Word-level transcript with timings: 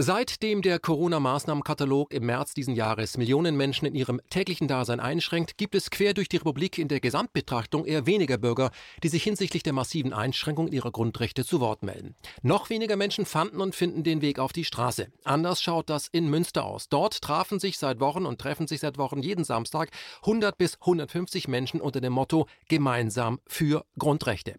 Seitdem 0.00 0.62
der 0.62 0.78
Corona-Maßnahmenkatalog 0.78 2.14
im 2.14 2.26
März 2.26 2.54
diesen 2.54 2.76
Jahres 2.76 3.16
Millionen 3.16 3.56
Menschen 3.56 3.84
in 3.84 3.96
ihrem 3.96 4.20
täglichen 4.30 4.68
Dasein 4.68 5.00
einschränkt, 5.00 5.58
gibt 5.58 5.74
es 5.74 5.90
quer 5.90 6.14
durch 6.14 6.28
die 6.28 6.36
Republik 6.36 6.78
in 6.78 6.86
der 6.86 7.00
Gesamtbetrachtung 7.00 7.84
eher 7.84 8.06
weniger 8.06 8.38
Bürger, 8.38 8.70
die 9.02 9.08
sich 9.08 9.24
hinsichtlich 9.24 9.64
der 9.64 9.72
massiven 9.72 10.12
Einschränkung 10.12 10.68
ihrer 10.68 10.92
Grundrechte 10.92 11.44
zu 11.44 11.60
Wort 11.60 11.82
melden. 11.82 12.14
Noch 12.42 12.70
weniger 12.70 12.94
Menschen 12.94 13.26
fanden 13.26 13.60
und 13.60 13.74
finden 13.74 14.04
den 14.04 14.22
Weg 14.22 14.38
auf 14.38 14.52
die 14.52 14.64
Straße. 14.64 15.08
Anders 15.24 15.60
schaut 15.60 15.90
das 15.90 16.06
in 16.06 16.30
Münster 16.30 16.64
aus. 16.64 16.88
Dort 16.88 17.20
trafen 17.20 17.58
sich 17.58 17.76
seit 17.76 17.98
Wochen 17.98 18.24
und 18.24 18.40
treffen 18.40 18.68
sich 18.68 18.78
seit 18.78 18.98
Wochen 18.98 19.20
jeden 19.20 19.42
Samstag 19.42 19.90
100 20.20 20.56
bis 20.56 20.76
150 20.80 21.48
Menschen 21.48 21.80
unter 21.80 22.00
dem 22.00 22.12
Motto 22.12 22.46
Gemeinsam 22.68 23.40
für 23.48 23.84
Grundrechte. 23.98 24.54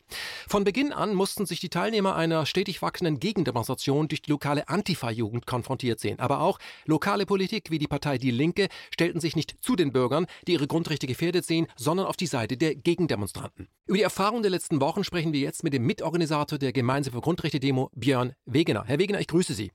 Von 0.50 0.66
Beginn 0.66 0.92
an 0.92 1.16
mussten 1.16 1.46
sich 1.46 1.62
die 1.62 1.70
Teilnehmer 1.70 2.18
einer 2.18 2.46
stetig 2.46 2.82
wachsenden 2.82 3.22
Gegendemonstration 3.22 4.10
durch 4.10 4.22
die 4.22 4.32
lokale 4.32 4.68
Antifa-Jugend 4.68 5.29
Jugend 5.30 5.46
konfrontiert 5.46 6.00
sehen. 6.00 6.20
Aber 6.20 6.42
auch 6.42 6.58
lokale 6.86 7.26
Politik 7.26 7.70
wie 7.70 7.78
die 7.78 7.88
Partei 7.88 8.18
Die 8.18 8.32
Linke 8.32 8.68
stellten 8.92 9.20
sich 9.20 9.36
nicht 9.36 9.64
zu 9.64 9.76
den 9.76 9.94
Bürgern, 9.94 10.26
die 10.48 10.54
ihre 10.54 10.68
Grundrechte 10.68 11.08
gefährdet 11.08 11.46
sehen, 11.46 11.68
sondern 11.76 12.08
auf 12.08 12.18
die 12.18 12.26
Seite 12.26 12.58
der 12.58 12.76
Gegendemonstranten. 12.76 13.68
Über 13.86 13.98
die 13.98 14.04
Erfahrung 14.04 14.42
der 14.42 14.52
letzten 14.52 14.82
Wochen 14.82 15.04
sprechen 15.04 15.34
wir 15.34 15.40
jetzt 15.40 15.64
mit 15.64 15.74
dem 15.74 15.86
Mitorganisator 15.86 16.58
der 16.58 16.72
Gemeinsam 16.72 17.14
für 17.14 17.22
Grundrechte-Demo, 17.22 17.92
Björn 17.94 18.34
Wegener. 18.46 18.84
Herr 18.86 19.00
Wegener, 19.00 19.20
ich 19.20 19.28
grüße 19.28 19.54
Sie. 19.54 19.72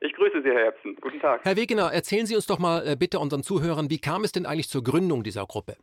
Ich 0.00 0.12
grüße 0.14 0.42
Sie, 0.42 0.48
Herr 0.48 0.68
Epson. 0.68 0.96
Guten 1.00 1.20
Tag. 1.20 1.44
Herr 1.44 1.56
Wegener, 1.56 1.92
erzählen 1.92 2.24
Sie 2.24 2.36
uns 2.36 2.46
doch 2.46 2.58
mal 2.58 2.86
äh, 2.86 2.96
bitte 2.96 3.18
unseren 3.18 3.42
Zuhörern, 3.42 3.90
wie 3.90 3.98
kam 3.98 4.24
es 4.24 4.32
denn 4.32 4.46
eigentlich 4.46 4.68
zur 4.68 4.82
Gründung 4.84 5.22
dieser 5.24 5.44
Gruppe? 5.44 5.76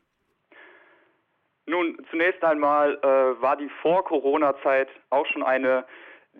Nun, 1.67 1.97
zunächst 2.11 2.43
einmal 2.43 2.97
äh, 3.01 3.41
war 3.41 3.57
die 3.57 3.69
Vor-Corona-Zeit 3.81 4.87
auch 5.09 5.25
schon 5.27 5.43
eine 5.43 5.85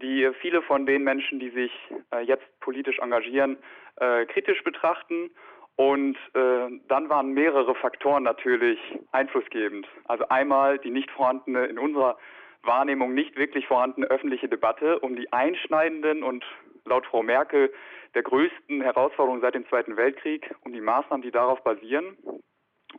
die 0.02 0.30
viele 0.42 0.62
von 0.62 0.86
den 0.86 1.04
Menschen, 1.04 1.40
die 1.40 1.50
sich 1.50 1.72
äh, 2.12 2.22
jetzt 2.22 2.46
politisch 2.60 3.00
engagieren, 3.00 3.58
äh, 3.98 4.26
kritisch 4.26 4.64
betrachten. 4.64 5.32
Und 5.78 6.16
äh, 6.34 6.70
dann 6.88 7.10
waren 7.10 7.34
mehrere 7.34 7.76
Faktoren 7.76 8.24
natürlich 8.24 8.80
einflussgebend. 9.12 9.88
Also 10.06 10.28
einmal 10.30 10.78
die 10.80 10.90
nicht 10.90 11.12
vorhandene, 11.12 11.66
in 11.66 11.78
unserer 11.78 12.18
Wahrnehmung 12.64 13.14
nicht 13.14 13.36
wirklich 13.36 13.68
vorhandene 13.68 14.08
öffentliche 14.08 14.48
Debatte 14.48 15.00
um 15.00 15.16
die 15.16 15.32
einschneidenden 15.34 16.24
und 16.24 16.46
laut 16.86 17.06
Frau 17.06 17.24
Merkel 17.24 17.74
der 18.14 18.24
größten 18.24 18.82
Herausforderungen 18.82 19.42
seit 19.42 19.56
dem 19.56 19.68
Zweiten 19.68 19.98
Weltkrieg, 19.98 20.56
um 20.62 20.72
die 20.72 20.82
Maßnahmen, 20.82 21.22
die 21.22 21.32
darauf 21.32 21.62
basieren 21.64 22.18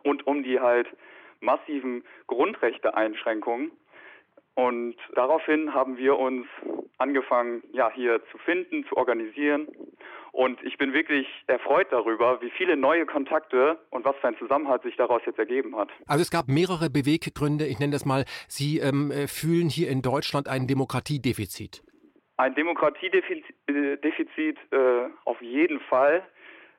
und 0.03 0.27
um 0.27 0.43
die 0.43 0.61
halt 0.61 0.89
massiven 1.41 2.05
Grundrechteeinschränkungen. 2.27 3.71
Und 4.57 4.97
daraufhin 5.15 5.73
haben 5.75 5.99
wir 5.99 6.19
uns 6.19 6.47
angefangen, 6.97 7.63
ja, 7.73 7.93
hier 7.95 8.23
zu 8.33 8.39
finden, 8.39 8.87
zu 8.89 8.97
organisieren. 8.97 9.69
Und 10.33 10.61
ich 10.65 10.79
bin 10.79 10.95
wirklich 10.95 11.27
erfreut 11.47 11.89
darüber, 11.91 12.41
wie 12.41 12.51
viele 12.51 12.77
neue 12.77 13.07
Kontakte 13.07 13.79
und 13.91 14.07
was 14.07 14.17
für 14.17 14.29
ein 14.29 14.39
Zusammenhalt 14.39 14.83
sich 14.83 14.97
daraus 14.97 15.21
jetzt 15.27 15.39
ergeben 15.39 15.77
hat. 15.77 15.91
Also 16.07 16.23
es 16.23 16.31
gab 16.31 16.49
mehrere 16.49 16.89
Beweggründe. 16.89 17.67
Ich 17.67 17.79
nenne 17.79 17.93
das 17.93 18.07
mal, 18.07 18.25
Sie 18.49 18.79
ähm, 18.79 19.11
äh, 19.11 19.27
fühlen 19.29 19.69
hier 19.69 19.91
in 19.91 20.01
Deutschland 20.01 20.49
ein 20.49 20.67
Demokratiedefizit. 20.67 21.83
Ein 22.39 22.55
Demokratiedefizit 22.55 24.57
äh, 24.73 24.77
äh, 24.77 25.09
auf 25.25 25.41
jeden 25.41 25.81
Fall. 25.81 26.23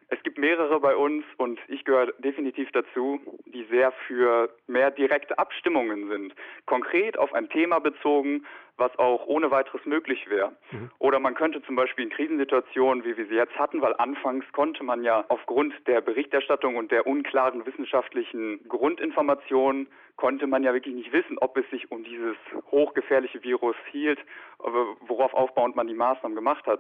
Es 0.10 0.24
gibt 0.24 0.38
mehrere 0.38 0.80
bei 0.80 0.96
uns 0.96 1.26
und 1.38 1.60
ich 1.68 1.84
gehöre 1.84 2.14
definitiv 2.20 2.72
dazu, 2.72 3.20
die 3.46 3.66
sehr 3.66 3.92
für 4.08 4.50
mehr 4.68 4.90
direkte 4.92 5.38
Abstimmungen 5.38 6.08
sind. 6.08 6.34
Konkret 6.66 7.18
auf 7.18 7.34
ein 7.34 7.50
Thema 7.50 7.80
bezogen, 7.80 8.46
was 8.78 8.98
auch 9.00 9.26
ohne 9.26 9.52
weiteres 9.52 9.86
möglich 9.86 10.30
wäre. 10.30 10.56
Mhm. 10.72 10.92
Oder 11.00 11.20
man 11.20 11.34
könnte 11.34 11.62
zum 11.64 11.76
Beispiel 11.76 12.06
in 12.06 12.12
Krisensituationen, 12.12 13.04
wie 13.04 13.18
wir 13.18 13.26
sie 13.26 13.36
jetzt 13.36 13.58
hatten, 13.58 13.82
weil 13.82 13.96
anfangs 13.98 14.46
konnte 14.54 14.84
man 14.84 15.04
ja 15.04 15.26
aufgrund 15.28 15.74
der 15.88 16.00
Berichterstattung 16.00 16.78
und 16.78 16.92
der 16.92 17.06
unklaren 17.06 17.66
wissenschaftlichen 17.66 18.66
Grundinformationen, 18.68 19.88
konnte 20.16 20.48
man 20.48 20.64
ja 20.64 20.74
wirklich 20.74 20.96
nicht 20.96 21.14
wissen, 21.14 21.38
ob 21.38 21.58
es 21.58 21.70
sich 21.70 21.92
um 21.92 22.04
dieses 22.04 22.36
hochgefährliche 22.72 23.44
Virus 23.44 23.76
hielt, 23.92 24.20
worauf 25.02 25.34
aufbauend 25.34 25.76
man 25.76 25.88
die 25.88 25.94
Maßnahmen 25.94 26.36
gemacht 26.36 26.66
hat. 26.66 26.80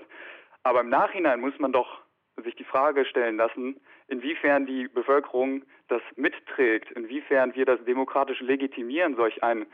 Aber 0.64 0.82
im 0.82 0.90
Nachhinein 0.90 1.40
muss 1.40 1.58
man 1.60 1.72
doch 1.72 2.02
sich 2.44 2.56
die 2.56 2.64
Frage 2.64 3.06
stellen 3.06 3.38
lassen, 3.38 3.80
inwiefern 4.08 4.66
die 4.66 4.88
Bevölkerung 4.88 5.64
das 5.88 6.02
mitträgt, 6.16 6.92
inwiefern 6.92 7.56
wir 7.56 7.66
das 7.66 7.84
demokratisch 7.86 8.42
legitimieren, 8.42 9.16
solch 9.16 9.44
einen 9.44 9.66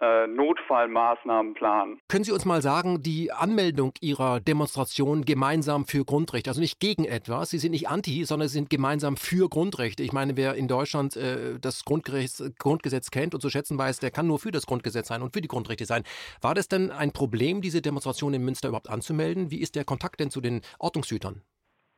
äh, 0.00 0.26
Notfallmaßnahmenplan. 0.26 1.98
Können 2.08 2.24
Sie 2.24 2.32
uns 2.32 2.44
mal 2.44 2.60
sagen, 2.60 3.02
die 3.02 3.32
Anmeldung 3.32 3.94
Ihrer 4.00 4.40
Demonstration 4.40 5.24
gemeinsam 5.24 5.86
für 5.86 6.04
Grundrechte, 6.04 6.50
also 6.50 6.60
nicht 6.60 6.80
gegen 6.80 7.06
etwas, 7.06 7.50
Sie 7.50 7.58
sind 7.58 7.70
nicht 7.70 7.88
anti, 7.88 8.24
sondern 8.24 8.48
Sie 8.48 8.54
sind 8.54 8.68
gemeinsam 8.68 9.16
für 9.16 9.48
Grundrechte. 9.48 10.02
Ich 10.02 10.12
meine, 10.12 10.36
wer 10.36 10.54
in 10.54 10.68
Deutschland 10.68 11.16
äh, 11.16 11.58
das 11.58 11.84
Grundgesetz, 11.84 12.42
Grundgesetz 12.58 13.10
kennt 13.10 13.34
und 13.34 13.40
zu 13.40 13.48
schätzen 13.48 13.78
weiß, 13.78 14.00
der 14.00 14.10
kann 14.10 14.26
nur 14.26 14.38
für 14.38 14.52
das 14.52 14.66
Grundgesetz 14.66 15.08
sein 15.08 15.22
und 15.22 15.32
für 15.32 15.40
die 15.40 15.48
Grundrechte 15.48 15.86
sein. 15.86 16.02
War 16.42 16.54
das 16.54 16.68
denn 16.68 16.90
ein 16.90 17.12
Problem, 17.12 17.62
diese 17.62 17.80
Demonstration 17.80 18.34
in 18.34 18.44
Münster 18.44 18.68
überhaupt 18.68 18.90
anzumelden? 18.90 19.50
Wie 19.50 19.60
ist 19.60 19.76
der 19.76 19.84
Kontakt 19.84 20.20
denn 20.20 20.30
zu 20.30 20.42
den 20.42 20.60
Ordnungshütern? 20.78 21.42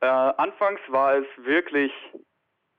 Äh, 0.01 0.05
anfangs 0.05 0.79
war 0.87 1.17
es 1.17 1.25
wirklich 1.37 1.91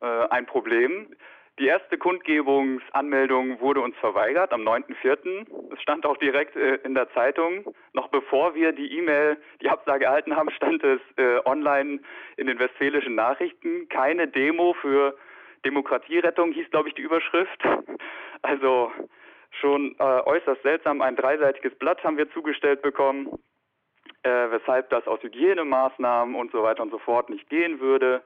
äh, 0.01 0.29
ein 0.31 0.47
Problem. 0.47 1.15
Die 1.59 1.67
erste 1.67 1.99
Kundgebungsanmeldung 1.99 3.61
wurde 3.61 3.83
uns 3.83 3.95
verweigert 3.99 4.53
am 4.53 4.63
9.4. 4.63 5.75
Es 5.75 5.83
stand 5.83 6.07
auch 6.07 6.17
direkt 6.17 6.57
äh, 6.57 6.77
in 6.77 6.95
der 6.95 7.11
Zeitung. 7.11 7.75
Noch 7.93 8.09
bevor 8.09 8.55
wir 8.55 8.73
die 8.73 8.97
E-Mail, 8.97 9.37
die 9.61 9.69
Absage 9.69 10.07
erhalten 10.07 10.35
haben, 10.35 10.51
stand 10.53 10.83
es 10.83 11.01
äh, 11.17 11.39
online 11.45 12.01
in 12.39 12.47
den 12.47 12.59
westfälischen 12.59 13.15
Nachrichten. 13.15 13.91
Keine 13.91 14.27
Demo 14.27 14.73
für 14.81 15.15
Demokratierettung 15.67 16.53
hieß, 16.53 16.71
glaube 16.71 16.89
ich, 16.89 16.95
die 16.95 17.03
Überschrift. 17.03 17.63
Also 18.43 18.91
schon 19.51 19.95
äh, 19.99 20.03
äußerst 20.03 20.63
seltsam. 20.63 21.03
Ein 21.03 21.17
dreiseitiges 21.17 21.75
Blatt 21.75 22.03
haben 22.03 22.17
wir 22.17 22.31
zugestellt 22.31 22.81
bekommen 22.81 23.39
äh, 24.23 24.51
weshalb 24.51 24.91
das 24.91 25.07
aus 25.07 25.23
Hygienemaßnahmen 25.23 26.35
und 26.35 26.53
so 26.53 26.63
weiter 26.63 26.83
und 26.83 26.91
so 26.91 26.99
fort 26.99 27.31
nicht 27.31 27.49
gehen 27.49 27.81
würde. 27.81 28.23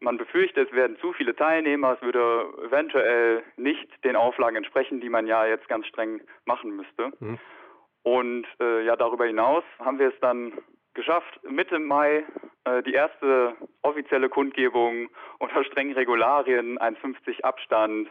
Man 0.00 0.18
befürchtet, 0.18 0.68
es 0.68 0.74
werden 0.74 0.98
zu 0.98 1.12
viele 1.12 1.34
Teilnehmer, 1.34 1.94
es 1.94 2.02
würde 2.02 2.46
eventuell 2.66 3.42
nicht 3.56 3.88
den 4.04 4.14
Auflagen 4.14 4.56
entsprechen, 4.56 5.00
die 5.00 5.08
man 5.08 5.26
ja 5.26 5.46
jetzt 5.46 5.68
ganz 5.68 5.86
streng 5.86 6.20
machen 6.44 6.76
müsste. 6.76 7.12
Mhm. 7.20 7.38
Und 8.02 8.46
äh, 8.60 8.84
ja, 8.84 8.94
darüber 8.96 9.26
hinaus 9.26 9.64
haben 9.78 9.98
wir 9.98 10.08
es 10.08 10.20
dann 10.20 10.52
geschafft, 10.94 11.40
Mitte 11.48 11.78
Mai 11.78 12.24
äh, 12.64 12.82
die 12.82 12.92
erste 12.92 13.54
offizielle 13.82 14.28
Kundgebung 14.28 15.08
unter 15.38 15.64
strengen 15.64 15.94
Regularien, 15.94 16.78
1,50 16.78 17.42
Abstand. 17.42 18.08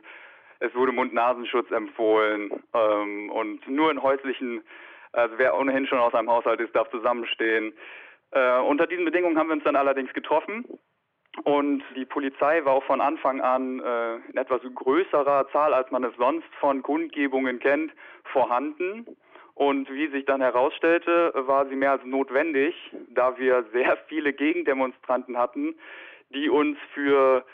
Es 0.60 0.74
wurde 0.74 0.92
Mund-Nasenschutz 0.92 1.70
empfohlen 1.72 2.64
ähm, 2.74 3.30
und 3.30 3.68
nur 3.68 3.92
in 3.92 4.02
häuslichen 4.02 4.64
also 5.16 5.38
wer 5.38 5.58
ohnehin 5.58 5.88
schon 5.88 6.00
aus 6.00 6.14
einem 6.14 6.30
Haushalt 6.30 6.60
ist, 6.60 6.76
darf 6.76 6.90
zusammenstehen. 6.92 7.74
Äh, 8.32 8.60
unter 8.60 8.88
diesen 8.88 9.06
Bedingungen 9.06 9.38
haben 9.38 9.48
wir 9.48 9.54
uns 9.54 9.64
dann 9.64 9.76
allerdings 9.76 10.14
getroffen. 10.14 10.66
Und 11.44 11.84
die 11.96 12.06
Polizei 12.06 12.64
war 12.64 12.74
auch 12.74 12.84
von 12.86 13.02
Anfang 13.02 13.42
an 13.42 13.80
äh, 13.80 14.16
in 14.32 14.38
etwas 14.38 14.62
größerer 14.74 15.50
Zahl, 15.52 15.74
als 15.74 15.92
man 15.92 16.04
es 16.04 16.16
sonst 16.18 16.48
von 16.60 16.82
Kundgebungen 16.82 17.60
kennt, 17.60 17.92
vorhanden. 18.32 19.06
Und 19.54 19.90
wie 19.90 20.08
sich 20.08 20.26
dann 20.26 20.42
herausstellte, 20.42 21.32
war 21.34 21.66
sie 21.68 21.76
mehr 21.76 21.92
als 21.92 22.06
notwendig, 22.06 22.76
da 23.10 23.38
wir 23.38 23.66
sehr 23.72 23.98
viele 24.08 24.34
Gegendemonstranten 24.34 25.38
hatten, 25.38 25.76
die 26.30 26.50
uns 26.50 26.78
für 26.94 27.46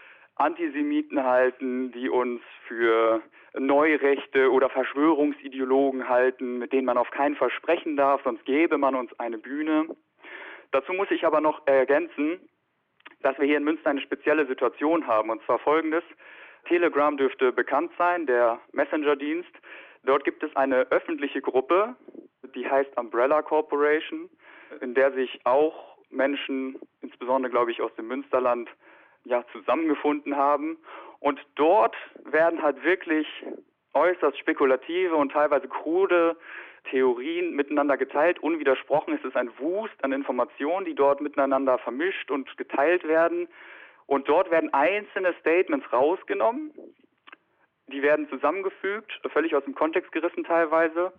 Antisemiten 0.41 1.23
halten, 1.23 1.91
die 1.91 2.09
uns 2.09 2.41
für 2.67 3.21
Neurechte 3.53 4.51
oder 4.51 4.69
Verschwörungsideologen 4.69 6.07
halten, 6.07 6.57
mit 6.57 6.73
denen 6.73 6.85
man 6.85 6.97
auf 6.97 7.11
keinen 7.11 7.35
Fall 7.35 7.51
sprechen 7.51 7.95
darf, 7.97 8.21
sonst 8.23 8.45
gäbe 8.45 8.77
man 8.77 8.95
uns 8.95 9.11
eine 9.19 9.37
Bühne. 9.37 9.87
Dazu 10.71 10.93
muss 10.93 11.11
ich 11.11 11.25
aber 11.25 11.41
noch 11.41 11.67
ergänzen, 11.67 12.39
dass 13.21 13.37
wir 13.37 13.45
hier 13.45 13.57
in 13.57 13.63
Münster 13.63 13.89
eine 13.89 14.01
spezielle 14.01 14.47
Situation 14.47 15.05
haben, 15.05 15.29
und 15.29 15.43
zwar 15.43 15.59
folgendes. 15.59 16.03
Telegram 16.65 17.15
dürfte 17.17 17.51
bekannt 17.51 17.91
sein, 17.97 18.25
der 18.25 18.59
Messenger-Dienst. 18.71 19.51
Dort 20.03 20.23
gibt 20.23 20.43
es 20.43 20.55
eine 20.55 20.87
öffentliche 20.91 21.41
Gruppe, 21.41 21.95
die 22.55 22.67
heißt 22.67 22.97
Umbrella 22.97 23.41
Corporation, 23.41 24.29
in 24.79 24.93
der 24.93 25.11
sich 25.11 25.39
auch 25.43 25.97
Menschen, 26.09 26.79
insbesondere 27.01 27.51
glaube 27.51 27.71
ich 27.71 27.81
aus 27.81 27.93
dem 27.95 28.07
Münsterland, 28.07 28.69
ja, 29.25 29.43
zusammengefunden 29.51 30.35
haben. 30.35 30.77
Und 31.19 31.39
dort 31.55 31.95
werden 32.25 32.61
halt 32.61 32.83
wirklich 32.83 33.27
äußerst 33.93 34.37
spekulative 34.39 35.15
und 35.15 35.31
teilweise 35.31 35.67
krude 35.67 36.35
Theorien 36.89 37.55
miteinander 37.55 37.97
geteilt. 37.97 38.39
Unwidersprochen 38.39 39.15
ist 39.15 39.25
es 39.25 39.35
ein 39.35 39.51
Wust 39.59 40.03
an 40.03 40.11
Informationen, 40.11 40.85
die 40.85 40.95
dort 40.95 41.21
miteinander 41.21 41.77
vermischt 41.77 42.31
und 42.31 42.57
geteilt 42.57 43.07
werden. 43.07 43.47
Und 44.07 44.27
dort 44.27 44.49
werden 44.49 44.73
einzelne 44.73 45.33
Statements 45.39 45.91
rausgenommen, 45.93 46.71
die 47.87 48.01
werden 48.01 48.27
zusammengefügt, 48.29 49.11
völlig 49.31 49.55
aus 49.55 49.63
dem 49.63 49.75
Kontext 49.75 50.11
gerissen 50.11 50.43
teilweise. 50.43 51.13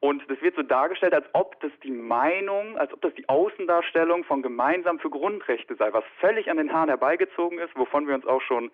Und 0.00 0.22
das 0.30 0.40
wird 0.40 0.54
so 0.54 0.62
dargestellt, 0.62 1.12
als 1.12 1.26
ob 1.32 1.60
das 1.60 1.72
die 1.82 1.90
Meinung, 1.90 2.78
als 2.78 2.92
ob 2.92 3.00
das 3.00 3.12
die 3.14 3.28
Außendarstellung 3.28 4.22
von 4.24 4.42
gemeinsam 4.42 5.00
für 5.00 5.10
Grundrechte 5.10 5.74
sei, 5.74 5.92
was 5.92 6.04
völlig 6.20 6.50
an 6.50 6.56
den 6.56 6.72
Haaren 6.72 6.88
herbeigezogen 6.88 7.58
ist, 7.58 7.76
wovon 7.76 8.06
wir 8.06 8.14
uns 8.14 8.26
auch 8.26 8.42
schon 8.42 8.70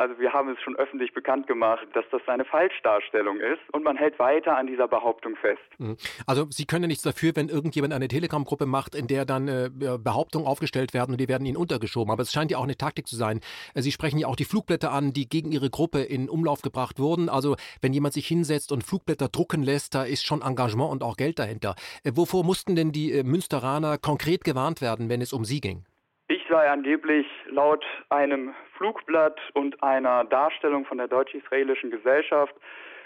also 0.00 0.18
wir 0.18 0.32
haben 0.32 0.48
es 0.48 0.58
schon 0.62 0.76
öffentlich 0.76 1.12
bekannt 1.12 1.46
gemacht, 1.46 1.86
dass 1.92 2.06
das 2.10 2.22
eine 2.26 2.46
Falschdarstellung 2.46 3.38
ist 3.38 3.60
und 3.72 3.84
man 3.84 3.98
hält 3.98 4.18
weiter 4.18 4.56
an 4.56 4.66
dieser 4.66 4.88
Behauptung 4.88 5.36
fest. 5.36 5.60
Mhm. 5.76 5.98
Also 6.26 6.46
Sie 6.48 6.64
können 6.64 6.88
nichts 6.88 7.02
dafür, 7.02 7.32
wenn 7.36 7.50
irgendjemand 7.50 7.92
eine 7.92 8.08
Telegram-Gruppe 8.08 8.64
macht, 8.64 8.94
in 8.94 9.08
der 9.08 9.26
dann 9.26 9.46
äh, 9.48 9.68
Behauptungen 9.70 10.46
aufgestellt 10.46 10.94
werden 10.94 11.12
und 11.12 11.20
die 11.20 11.28
werden 11.28 11.44
Ihnen 11.44 11.58
untergeschoben. 11.58 12.10
Aber 12.10 12.22
es 12.22 12.32
scheint 12.32 12.50
ja 12.50 12.56
auch 12.56 12.64
eine 12.64 12.78
Taktik 12.78 13.06
zu 13.06 13.14
sein. 13.14 13.40
Äh, 13.74 13.82
Sie 13.82 13.92
sprechen 13.92 14.18
ja 14.18 14.26
auch 14.26 14.36
die 14.36 14.46
Flugblätter 14.46 14.90
an, 14.90 15.12
die 15.12 15.28
gegen 15.28 15.52
Ihre 15.52 15.68
Gruppe 15.68 16.00
in 16.00 16.30
Umlauf 16.30 16.62
gebracht 16.62 16.98
wurden. 16.98 17.28
Also 17.28 17.56
wenn 17.82 17.92
jemand 17.92 18.14
sich 18.14 18.26
hinsetzt 18.26 18.72
und 18.72 18.82
Flugblätter 18.82 19.28
drucken 19.28 19.62
lässt, 19.62 19.94
da 19.94 20.04
ist 20.04 20.24
schon 20.24 20.40
Engagement 20.40 20.90
und 20.90 21.02
auch 21.02 21.18
Geld 21.18 21.38
dahinter. 21.38 21.74
Äh, 22.04 22.12
wovor 22.14 22.42
mussten 22.42 22.74
denn 22.74 22.90
die 22.90 23.22
Münsteraner 23.22 23.98
konkret 23.98 24.44
gewarnt 24.44 24.80
werden, 24.80 25.10
wenn 25.10 25.20
es 25.20 25.34
um 25.34 25.44
Sie 25.44 25.60
ging? 25.60 25.84
Ich 26.30 26.46
sei 26.48 26.70
angeblich 26.70 27.26
laut 27.46 27.84
einem 28.08 28.54
Flugblatt 28.76 29.40
und 29.54 29.82
einer 29.82 30.22
Darstellung 30.22 30.84
von 30.84 30.98
der 30.98 31.08
deutsch-israelischen 31.08 31.90
Gesellschaft, 31.90 32.54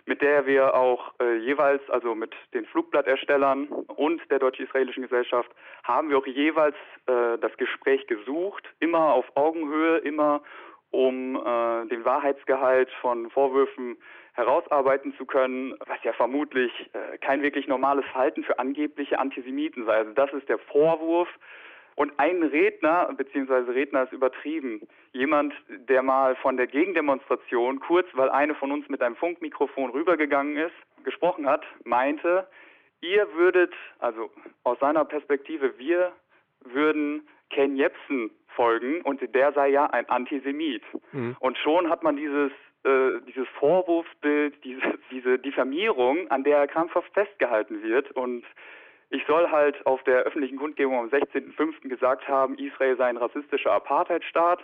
mit 0.05 0.21
der 0.21 0.45
wir 0.45 0.75
auch 0.75 1.15
äh, 1.23 1.39
jeweils, 1.39 1.81
also 1.89 2.15
mit 2.15 2.35
den 2.53 2.67
Flugblatterstellern 2.67 3.69
und 3.69 4.21
der 4.31 4.41
deutsch-israelischen 4.41 5.05
Gesellschaft, 5.05 5.51
haben 5.85 6.11
wir 6.11 6.19
auch 6.19 6.27
jeweils 6.27 6.77
äh, 7.07 7.39
das 7.41 7.57
Gespräch 7.57 8.07
gesucht, 8.09 8.69
immer 8.81 9.15
auf 9.15 9.25
Augenhöhe, 9.37 9.97
immer 10.01 10.43
um 10.91 11.37
äh, 11.37 11.87
den 11.87 12.05
Wahrheitsgehalt 12.05 12.91
von 13.01 13.31
Vorwürfen 13.31 13.97
herausarbeiten 14.35 15.15
zu 15.17 15.25
können, 15.25 15.75
was 15.87 15.97
ja 16.03 16.13
vermutlich 16.13 16.71
äh, 16.93 17.17
kein 17.17 17.41
wirklich 17.41 17.69
normales 17.69 18.05
Verhalten 18.13 18.45
für 18.45 18.59
angebliche 18.59 19.19
Antisemiten 19.19 19.87
sei. 19.87 19.97
Also 19.97 20.13
das 20.13 20.31
ist 20.35 20.51
der 20.51 20.59
Vorwurf, 20.59 21.29
und 21.97 22.13
ein 22.19 22.43
Redner, 22.43 23.13
beziehungsweise 23.17 23.75
Redner 23.75 24.05
ist 24.05 24.13
übertrieben, 24.13 24.81
jemand, 25.13 25.55
der 25.69 26.03
mal 26.03 26.35
von 26.37 26.57
der 26.57 26.67
Gegendemonstration 26.67 27.81
kurz, 27.81 28.07
weil 28.15 28.31
eine 28.31 28.55
von 28.55 28.73
uns 28.73 28.89
mit 28.89 29.03
einem 29.03 29.17
Funkmikrofon 29.17 29.91
rübergegangen 29.91 30.57
ist, 30.57 30.75
gesprochen 31.05 31.47
hat, 31.47 31.65
meinte, 31.85 32.47
ihr 33.01 33.29
würdet, 33.35 33.73
also 33.99 34.31
aus 34.65 34.79
seiner 34.81 35.05
Perspektive, 35.05 35.79
wir 35.79 36.13
würden 36.65 37.29
Ken 37.51 37.77
Jebsen 37.77 38.31
folgen 38.49 39.03
und 39.03 39.21
der 39.35 39.53
sei 39.53 39.69
ja 39.69 39.87
ein 39.87 40.09
Antisemit. 40.09 40.83
Mhm. 41.13 41.37
Und 41.41 41.59
schon 41.59 41.91
hat 41.91 42.03
man 42.03 42.17
dieses 42.17 42.51
äh, 42.85 43.21
dieses 43.27 43.49
Vorwurfsbild, 43.59 44.63
diese, 44.63 44.99
diese 45.11 45.39
Diffamierung, 45.39 46.31
an 46.31 46.45
der 46.45 46.59
er 46.59 46.67
krampfhaft 46.67 47.11
festgehalten 47.15 47.83
wird 47.83 48.11
und 48.11 48.45
ich 49.15 49.25
soll 49.27 49.49
halt 49.49 49.87
auf 49.87 50.03
der 50.03 50.23
öffentlichen 50.25 50.59
Kundgebung 50.59 50.99
am 50.99 51.09
16.05. 51.09 51.89
gesagt 51.89 52.27
haben, 52.27 52.59
Israel 52.59 52.97
sei 52.97 53.07
ein 53.07 53.17
rassistischer 53.17 53.71
Apartheidstaat. 53.71 54.59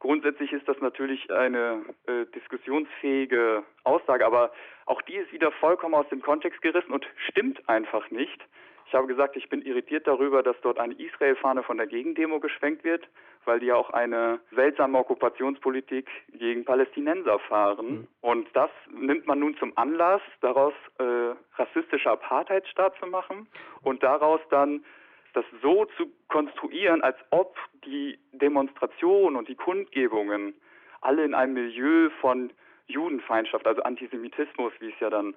Grundsätzlich 0.00 0.52
ist 0.52 0.68
das 0.68 0.76
natürlich 0.80 1.30
eine 1.30 1.84
äh, 2.06 2.26
diskussionsfähige 2.34 3.62
Aussage, 3.84 4.26
aber 4.26 4.50
auch 4.86 5.00
die 5.02 5.14
ist 5.14 5.32
wieder 5.32 5.52
vollkommen 5.52 5.94
aus 5.94 6.08
dem 6.08 6.20
Kontext 6.20 6.60
gerissen 6.62 6.92
und 6.92 7.06
stimmt 7.28 7.66
einfach 7.68 8.10
nicht. 8.10 8.40
Ich 8.88 8.94
habe 8.94 9.06
gesagt, 9.06 9.36
ich 9.36 9.48
bin 9.48 9.62
irritiert 9.62 10.06
darüber, 10.08 10.42
dass 10.42 10.60
dort 10.62 10.80
eine 10.80 10.94
Israel-Fahne 10.94 11.62
von 11.62 11.76
der 11.76 11.86
Gegendemo 11.86 12.40
geschwenkt 12.40 12.82
wird, 12.82 13.08
weil 13.46 13.60
die 13.60 13.66
ja 13.66 13.76
auch 13.76 13.90
eine 13.90 14.40
seltsame 14.54 14.98
Okkupationspolitik 14.98 16.08
gegen 16.32 16.64
Palästinenser 16.64 17.38
fahren. 17.40 17.86
Mhm. 17.86 18.08
Und 18.20 18.48
das 18.54 18.70
nimmt 18.90 19.26
man 19.26 19.38
nun 19.38 19.56
zum 19.56 19.72
Anlass, 19.76 20.22
daraus 20.40 20.74
äh, 20.98 21.34
rassistischer 21.56 22.12
Apartheidstaat 22.12 22.98
zu 22.98 23.06
machen 23.06 23.46
und 23.82 24.02
daraus 24.02 24.40
dann 24.50 24.84
das 25.32 25.44
so 25.62 25.84
zu 25.96 26.10
konstruieren, 26.28 27.02
als 27.02 27.16
ob 27.30 27.56
die 27.84 28.18
Demonstrationen 28.32 29.36
und 29.36 29.48
die 29.48 29.54
Kundgebungen 29.54 30.54
alle 31.02 31.24
in 31.24 31.34
einem 31.34 31.54
Milieu 31.54 32.08
von 32.20 32.50
Judenfeindschaft, 32.86 33.66
also 33.66 33.82
Antisemitismus, 33.82 34.72
wie 34.80 34.88
es 34.88 35.00
ja 35.00 35.10
dann 35.10 35.34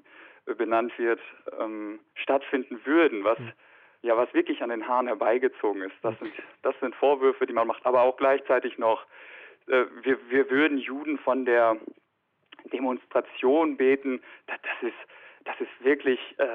benannt 0.58 0.98
wird, 0.98 1.20
ähm, 1.60 2.00
stattfinden 2.16 2.80
würden, 2.86 3.24
was 3.24 3.40
mhm. 3.40 3.52
Ja 4.02 4.16
was 4.18 4.34
wirklich 4.34 4.62
an 4.62 4.70
den 4.70 4.88
Haaren 4.88 5.08
herbeigezogen 5.08 5.84
ist. 5.84 5.96
Das 6.02 6.18
sind 6.20 6.32
das 6.62 6.76
sind 6.80 6.96
Vorwürfe, 6.96 7.46
die 7.46 7.54
man 7.54 7.68
macht, 7.68 7.86
aber 7.86 8.02
auch 8.02 8.18
gleichzeitig 8.18 8.78
noch 8.78 9.06
äh, 9.68 9.86
wir 10.02 10.18
wir 10.30 10.50
würden 10.50 10.78
Juden 10.78 11.18
von 11.20 11.46
der 11.46 11.78
Demonstration 12.72 13.78
beten. 13.78 14.22
Das, 14.48 14.58
das 14.62 14.90
ist 14.90 15.46
das 15.46 15.60
ist 15.60 15.84
wirklich 15.84 16.20
äh. 16.38 16.46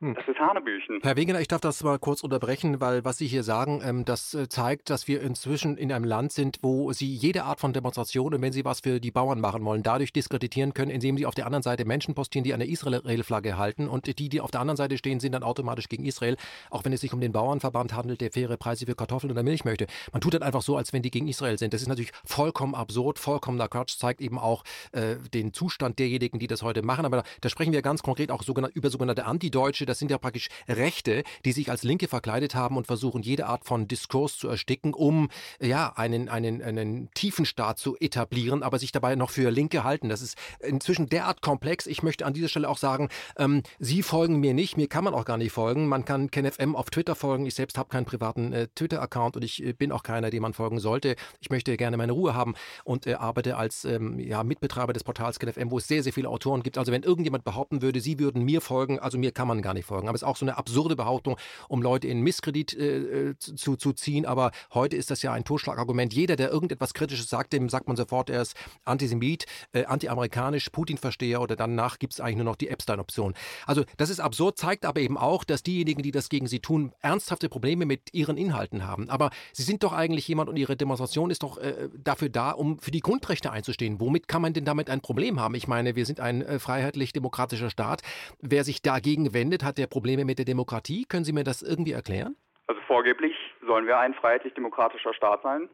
Das 0.00 0.28
ist 0.28 0.38
Hanebüchen. 0.38 1.00
Herr 1.02 1.16
Wegener, 1.16 1.40
ich 1.40 1.48
darf 1.48 1.60
das 1.60 1.82
mal 1.82 1.98
kurz 1.98 2.22
unterbrechen, 2.22 2.80
weil 2.80 3.04
was 3.04 3.18
Sie 3.18 3.26
hier 3.26 3.42
sagen, 3.42 3.82
ähm, 3.84 4.04
das 4.04 4.32
äh, 4.32 4.48
zeigt, 4.48 4.90
dass 4.90 5.08
wir 5.08 5.20
inzwischen 5.20 5.76
in 5.76 5.90
einem 5.90 6.04
Land 6.04 6.30
sind, 6.30 6.60
wo 6.62 6.92
Sie 6.92 7.12
jede 7.12 7.42
Art 7.42 7.58
von 7.58 7.72
Demonstration 7.72 8.32
und 8.32 8.40
wenn 8.40 8.52
Sie 8.52 8.64
was 8.64 8.78
für 8.78 9.00
die 9.00 9.10
Bauern 9.10 9.40
machen 9.40 9.64
wollen, 9.64 9.82
dadurch 9.82 10.12
diskreditieren 10.12 10.72
können, 10.72 10.92
indem 10.92 11.16
Sie 11.16 11.26
auf 11.26 11.34
der 11.34 11.46
anderen 11.46 11.64
Seite 11.64 11.84
Menschen 11.84 12.14
postieren, 12.14 12.44
die 12.44 12.54
eine 12.54 12.68
Israel-Flagge 12.68 13.58
halten 13.58 13.88
und 13.88 14.06
die, 14.06 14.28
die 14.28 14.40
auf 14.40 14.52
der 14.52 14.60
anderen 14.60 14.76
Seite 14.76 14.98
stehen, 14.98 15.18
sind 15.18 15.32
dann 15.32 15.42
automatisch 15.42 15.88
gegen 15.88 16.04
Israel, 16.04 16.36
auch 16.70 16.84
wenn 16.84 16.92
es 16.92 17.00
sich 17.00 17.12
um 17.12 17.20
den 17.20 17.32
Bauernverband 17.32 17.92
handelt, 17.92 18.20
der 18.20 18.30
faire 18.30 18.56
Preise 18.56 18.86
für 18.86 18.94
Kartoffeln 18.94 19.32
oder 19.32 19.42
Milch 19.42 19.64
möchte. 19.64 19.88
Man 20.12 20.20
tut 20.20 20.32
dann 20.32 20.44
einfach 20.44 20.62
so, 20.62 20.76
als 20.76 20.92
wenn 20.92 21.02
die 21.02 21.10
gegen 21.10 21.26
Israel 21.26 21.58
sind. 21.58 21.74
Das 21.74 21.82
ist 21.82 21.88
natürlich 21.88 22.12
vollkommen 22.24 22.76
absurd, 22.76 23.18
vollkommener 23.18 23.66
Quatsch, 23.66 23.98
zeigt 23.98 24.20
eben 24.20 24.38
auch 24.38 24.62
äh, 24.92 25.16
den 25.34 25.52
Zustand 25.52 25.98
derjenigen, 25.98 26.38
die 26.38 26.46
das 26.46 26.62
heute 26.62 26.82
machen. 26.82 27.04
Aber 27.04 27.16
da, 27.16 27.22
da 27.40 27.48
sprechen 27.48 27.72
wir 27.72 27.82
ganz 27.82 28.04
konkret 28.04 28.30
auch 28.30 28.44
sogenannte, 28.44 28.78
über 28.78 28.90
sogenannte 28.90 29.24
Antideutsche. 29.24 29.87
Das 29.88 29.98
sind 29.98 30.10
ja 30.10 30.18
praktisch 30.18 30.48
Rechte, 30.68 31.24
die 31.44 31.52
sich 31.52 31.70
als 31.70 31.82
Linke 31.82 32.08
verkleidet 32.08 32.54
haben 32.54 32.76
und 32.76 32.86
versuchen, 32.86 33.22
jede 33.22 33.46
Art 33.46 33.64
von 33.64 33.88
Diskurs 33.88 34.36
zu 34.36 34.48
ersticken, 34.48 34.94
um 34.94 35.28
ja 35.60 35.92
einen, 35.96 36.28
einen, 36.28 36.62
einen 36.62 37.10
tiefen 37.14 37.44
Staat 37.44 37.78
zu 37.78 37.96
etablieren, 37.98 38.62
aber 38.62 38.78
sich 38.78 38.92
dabei 38.92 39.14
noch 39.16 39.30
für 39.30 39.50
Linke 39.50 39.84
halten. 39.84 40.08
Das 40.08 40.22
ist 40.22 40.36
inzwischen 40.60 41.08
derart 41.08 41.42
komplex. 41.42 41.86
Ich 41.86 42.02
möchte 42.02 42.26
an 42.26 42.34
dieser 42.34 42.48
Stelle 42.48 42.68
auch 42.68 42.78
sagen, 42.78 43.08
ähm, 43.36 43.62
Sie 43.78 44.02
folgen 44.02 44.40
mir 44.40 44.54
nicht, 44.54 44.76
mir 44.76 44.88
kann 44.88 45.04
man 45.04 45.14
auch 45.14 45.24
gar 45.24 45.38
nicht 45.38 45.52
folgen. 45.52 45.88
Man 45.88 46.04
kann 46.04 46.30
KenFM 46.30 46.76
auf 46.76 46.90
Twitter 46.90 47.14
folgen. 47.14 47.46
Ich 47.46 47.54
selbst 47.54 47.78
habe 47.78 47.88
keinen 47.88 48.04
privaten 48.04 48.52
äh, 48.52 48.68
Twitter-Account 48.74 49.36
und 49.36 49.42
ich 49.42 49.64
äh, 49.64 49.72
bin 49.72 49.92
auch 49.92 50.02
keiner, 50.02 50.30
dem 50.30 50.42
man 50.42 50.54
folgen 50.54 50.80
sollte. 50.80 51.16
Ich 51.40 51.50
möchte 51.50 51.76
gerne 51.76 51.96
meine 51.96 52.12
Ruhe 52.12 52.34
haben 52.34 52.54
und 52.84 53.06
äh, 53.06 53.14
arbeite 53.14 53.56
als 53.56 53.84
ähm, 53.84 54.18
ja, 54.18 54.44
Mitbetreiber 54.44 54.92
des 54.92 55.04
Portals 55.04 55.38
KenFM, 55.38 55.70
wo 55.70 55.78
es 55.78 55.88
sehr, 55.88 56.02
sehr 56.02 56.12
viele 56.12 56.28
Autoren 56.28 56.62
gibt. 56.62 56.78
Also 56.78 56.92
wenn 56.92 57.02
irgendjemand 57.02 57.44
behaupten 57.44 57.82
würde, 57.82 58.00
Sie 58.00 58.18
würden 58.18 58.44
mir 58.44 58.60
folgen, 58.60 58.98
also 58.98 59.18
mir 59.18 59.32
kann 59.32 59.48
man 59.48 59.62
gar 59.62 59.74
nicht 59.74 59.77
folgen. 59.82 60.08
Aber 60.08 60.16
es 60.16 60.22
ist 60.22 60.28
auch 60.28 60.36
so 60.36 60.44
eine 60.44 60.56
absurde 60.56 60.96
Behauptung, 60.96 61.36
um 61.68 61.82
Leute 61.82 62.08
in 62.08 62.20
Misskredit 62.20 62.74
äh, 62.74 63.30
äh, 63.30 63.38
zu, 63.38 63.76
zu 63.76 63.92
ziehen. 63.92 64.26
Aber 64.26 64.50
heute 64.74 64.96
ist 64.96 65.10
das 65.10 65.22
ja 65.22 65.32
ein 65.32 65.44
Totschlagargument. 65.44 66.12
Jeder, 66.12 66.36
der 66.36 66.50
irgendetwas 66.50 66.94
Kritisches 66.94 67.28
sagt, 67.28 67.52
dem 67.52 67.68
sagt 67.68 67.88
man 67.88 67.96
sofort, 67.96 68.30
er 68.30 68.42
ist 68.42 68.54
Antisemit, 68.84 69.46
äh, 69.72 69.84
anti-amerikanisch, 69.84 70.70
Putin-Versteher 70.70 71.40
oder 71.40 71.56
danach 71.56 71.98
gibt 71.98 72.14
es 72.14 72.20
eigentlich 72.20 72.36
nur 72.36 72.44
noch 72.44 72.56
die 72.56 72.68
Epstein-Option. 72.68 73.34
Also 73.66 73.84
das 73.96 74.10
ist 74.10 74.20
absurd, 74.20 74.58
zeigt 74.58 74.84
aber 74.84 75.00
eben 75.00 75.18
auch, 75.18 75.44
dass 75.44 75.62
diejenigen, 75.62 76.02
die 76.02 76.10
das 76.10 76.28
gegen 76.28 76.46
sie 76.46 76.60
tun, 76.60 76.92
ernsthafte 77.00 77.48
Probleme 77.48 77.86
mit 77.86 78.12
ihren 78.12 78.36
Inhalten 78.36 78.86
haben. 78.86 79.08
Aber 79.10 79.30
sie 79.52 79.62
sind 79.62 79.82
doch 79.82 79.92
eigentlich 79.92 80.26
jemand 80.28 80.48
und 80.48 80.56
ihre 80.56 80.76
Demonstration 80.76 81.30
ist 81.30 81.42
doch 81.42 81.58
äh, 81.58 81.88
dafür 81.96 82.28
da, 82.28 82.50
um 82.50 82.78
für 82.78 82.90
die 82.90 83.00
Grundrechte 83.00 83.50
einzustehen. 83.50 84.00
Womit 84.00 84.28
kann 84.28 84.42
man 84.42 84.52
denn 84.52 84.64
damit 84.64 84.90
ein 84.90 85.00
Problem 85.00 85.40
haben? 85.40 85.54
Ich 85.54 85.68
meine, 85.68 85.96
wir 85.96 86.06
sind 86.06 86.20
ein 86.20 86.42
äh, 86.42 86.58
freiheitlich-demokratischer 86.58 87.70
Staat. 87.70 88.02
Wer 88.40 88.64
sich 88.64 88.82
dagegen 88.82 89.32
wendet, 89.32 89.64
hat 89.68 89.78
der 89.78 89.86
Probleme 89.86 90.24
mit 90.24 90.38
der 90.38 90.44
Demokratie. 90.44 91.04
Können 91.08 91.24
Sie 91.24 91.32
mir 91.32 91.44
das 91.44 91.62
irgendwie 91.62 91.92
erklären? 91.92 92.36
Also 92.66 92.80
vorgeblich 92.86 93.34
sollen 93.66 93.86
wir 93.86 93.98
ein 93.98 94.14
freiheitlich-demokratischer 94.14 95.14
Staat 95.14 95.42
sein. 95.42 95.68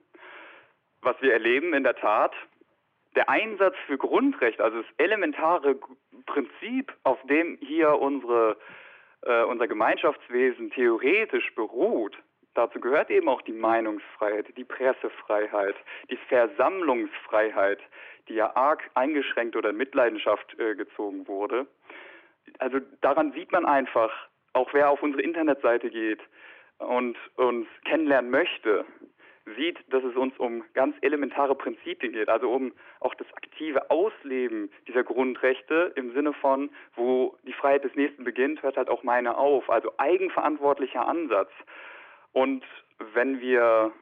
Was 1.00 1.16
wir 1.20 1.32
erleben 1.32 1.74
in 1.74 1.84
der 1.84 1.96
Tat, 1.96 2.32
der 3.14 3.28
Einsatz 3.28 3.74
für 3.86 3.96
Grundrechte, 3.96 4.62
also 4.62 4.82
das 4.82 4.90
elementare 4.98 5.76
Prinzip, 6.26 6.92
auf 7.04 7.18
dem 7.28 7.58
hier 7.60 7.98
unsere, 7.98 8.56
äh, 9.22 9.42
unser 9.44 9.68
Gemeinschaftswesen 9.68 10.70
theoretisch 10.70 11.54
beruht, 11.54 12.16
dazu 12.54 12.80
gehört 12.80 13.10
eben 13.10 13.28
auch 13.28 13.42
die 13.42 13.52
Meinungsfreiheit, 13.52 14.56
die 14.56 14.64
Pressefreiheit, 14.64 15.76
die 16.10 16.18
Versammlungsfreiheit, 16.28 17.80
die 18.28 18.34
ja 18.34 18.54
arg 18.56 18.82
eingeschränkt 18.94 19.56
oder 19.56 19.70
in 19.70 19.76
Mitleidenschaft 19.76 20.58
äh, 20.58 20.74
gezogen 20.74 21.28
wurde. 21.28 21.66
Also 22.58 22.80
daran 23.00 23.32
sieht 23.32 23.52
man 23.52 23.66
einfach, 23.66 24.10
auch 24.52 24.72
wer 24.72 24.90
auf 24.90 25.02
unsere 25.02 25.22
Internetseite 25.22 25.90
geht 25.90 26.20
und 26.78 27.16
uns 27.36 27.66
kennenlernen 27.84 28.30
möchte, 28.30 28.84
sieht, 29.56 29.78
dass 29.92 30.02
es 30.04 30.16
uns 30.16 30.36
um 30.38 30.64
ganz 30.72 30.96
elementare 31.02 31.54
Prinzipien 31.54 32.12
geht, 32.12 32.28
also 32.28 32.50
um 32.50 32.72
auch 33.00 33.14
das 33.14 33.26
aktive 33.34 33.90
Ausleben 33.90 34.70
dieser 34.88 35.04
Grundrechte 35.04 35.92
im 35.96 36.14
Sinne 36.14 36.32
von, 36.32 36.70
wo 36.96 37.36
die 37.42 37.52
Freiheit 37.52 37.84
des 37.84 37.94
Nächsten 37.94 38.24
beginnt, 38.24 38.62
hört 38.62 38.76
halt 38.76 38.88
auch 38.88 39.02
meine 39.02 39.36
auf, 39.36 39.68
also 39.68 39.92
eigenverantwortlicher 39.98 41.06
Ansatz. 41.06 41.50
Und 42.32 42.64
wenn 43.12 43.40
wir 43.40 43.92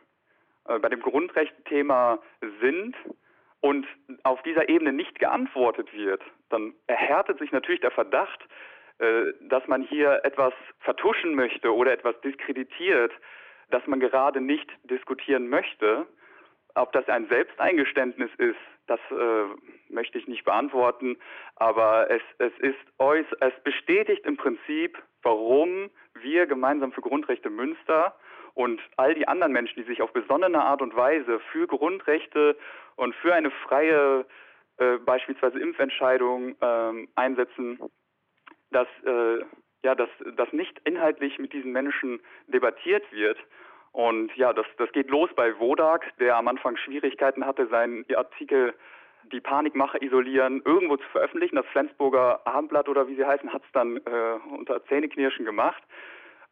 äh, 0.67 0.79
bei 0.79 0.89
dem 0.89 1.01
Grundrechtthema 1.01 2.19
sind 2.61 2.95
und 3.63 3.87
auf 4.25 4.43
dieser 4.43 4.69
Ebene 4.69 4.93
nicht 4.93 5.19
geantwortet 5.19 5.93
wird, 5.95 6.21
dann 6.51 6.75
erhärtet 6.89 7.39
sich 7.39 7.53
natürlich 7.53 7.81
der 7.81 7.93
Verdacht, 7.93 8.41
äh, 8.99 9.33
dass 9.41 9.67
man 9.69 9.83
hier 9.83 10.21
etwas 10.25 10.53
vertuschen 10.81 11.35
möchte 11.35 11.75
oder 11.75 11.93
etwas 11.93 12.21
diskreditiert, 12.23 13.13
das 13.71 13.87
man 13.87 14.01
gerade 14.01 14.41
nicht 14.41 14.69
diskutieren 14.85 15.49
möchte. 15.49 16.07
Ob 16.75 16.93
das 16.93 17.09
ein 17.09 17.29
Selbsteingeständnis 17.29 18.31
ist, 18.39 18.59
das 18.89 18.99
äh, 19.11 19.45
möchte 19.89 20.19
ich 20.19 20.27
nicht 20.27 20.45
beantworten, 20.45 21.17
aber 21.55 22.11
es, 22.11 22.23
es 22.39 22.53
ist 22.59 22.79
es 22.99 23.53
bestätigt 23.63 24.27
im 24.27 24.37
Prinzip, 24.37 25.01
warum 25.23 25.89
wir 26.15 26.47
gemeinsam 26.47 26.93
für 26.93 27.01
Grundrechte 27.01 27.49
Münster 27.49 28.17
und 28.55 28.81
all 28.97 29.15
die 29.15 29.27
anderen 29.27 29.53
Menschen, 29.53 29.81
die 29.81 29.89
sich 29.89 30.03
auf 30.03 30.13
besonnene 30.13 30.63
Art 30.63 30.83
und 30.83 30.95
Weise 30.95 31.41
für 31.51 31.67
Grundrechte 31.67 32.57
und 32.97 33.15
für 33.17 33.35
eine 33.35 33.51
freie 33.51 34.27
äh, 34.79 34.99
beispielsweise 34.99 35.59
Impfentscheidung 35.59 36.57
äh, 36.61 37.07
einsetzen, 37.15 37.79
dass 38.71 38.89
äh, 39.05 39.45
ja, 39.85 39.97
dass 39.97 40.11
das 40.37 40.53
nicht 40.53 40.79
inhaltlich 40.85 41.39
mit 41.39 41.53
diesen 41.53 41.73
Menschen 41.73 42.21
debattiert 42.47 43.05
wird 43.11 43.39
und 43.93 44.35
ja, 44.37 44.53
das, 44.53 44.67
das 44.79 44.91
geht 44.93 45.11
los 45.11 45.31
bei 45.37 45.59
Wodak, 45.59 46.17
der 46.19 46.37
am 46.37 46.49
Anfang 46.49 46.77
Schwierigkeiten 46.77 47.45
hatte, 47.45 47.67
seinen 47.69 48.05
Artikel 48.15 48.75
Die 49.31 49.41
Panikmache 49.41 50.03
isolieren 50.03 50.63
irgendwo 50.65 50.97
zu 50.97 51.09
veröffentlichen. 51.13 51.57
Das 51.57 51.67
Flensburger 51.67 52.41
Abendblatt 52.47 52.89
oder 52.89 53.07
wie 53.07 53.15
sie 53.15 53.25
heißen, 53.25 53.53
hat 53.53 53.63
es 53.65 53.73
dann 53.73 53.99
äh, 53.99 54.39
unter 54.51 54.85
Zähneknirschen 54.87 55.45
gemacht. 55.45 55.83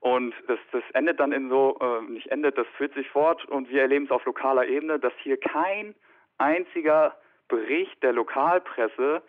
Und 0.00 0.35
das, 0.49 0.59
das 0.73 0.83
endet 0.95 1.21
dann 1.21 1.33
in 1.33 1.50
so, 1.50 1.78
äh, 1.80 2.11
nicht 2.11 2.28
endet, 2.28 2.57
das 2.57 2.66
führt 2.76 2.95
sich 2.95 3.09
fort 3.11 3.45
und 3.47 3.69
wir 3.69 3.83
erleben 3.83 4.07
es 4.07 4.11
auf 4.11 4.25
lokaler 4.25 4.66
Ebene, 4.66 4.99
dass 4.99 5.12
hier 5.23 5.38
kein 5.38 5.95
einziger 6.38 7.14
Bericht 7.49 8.02
der 8.02 8.14
Lokalpresse 8.14 9.23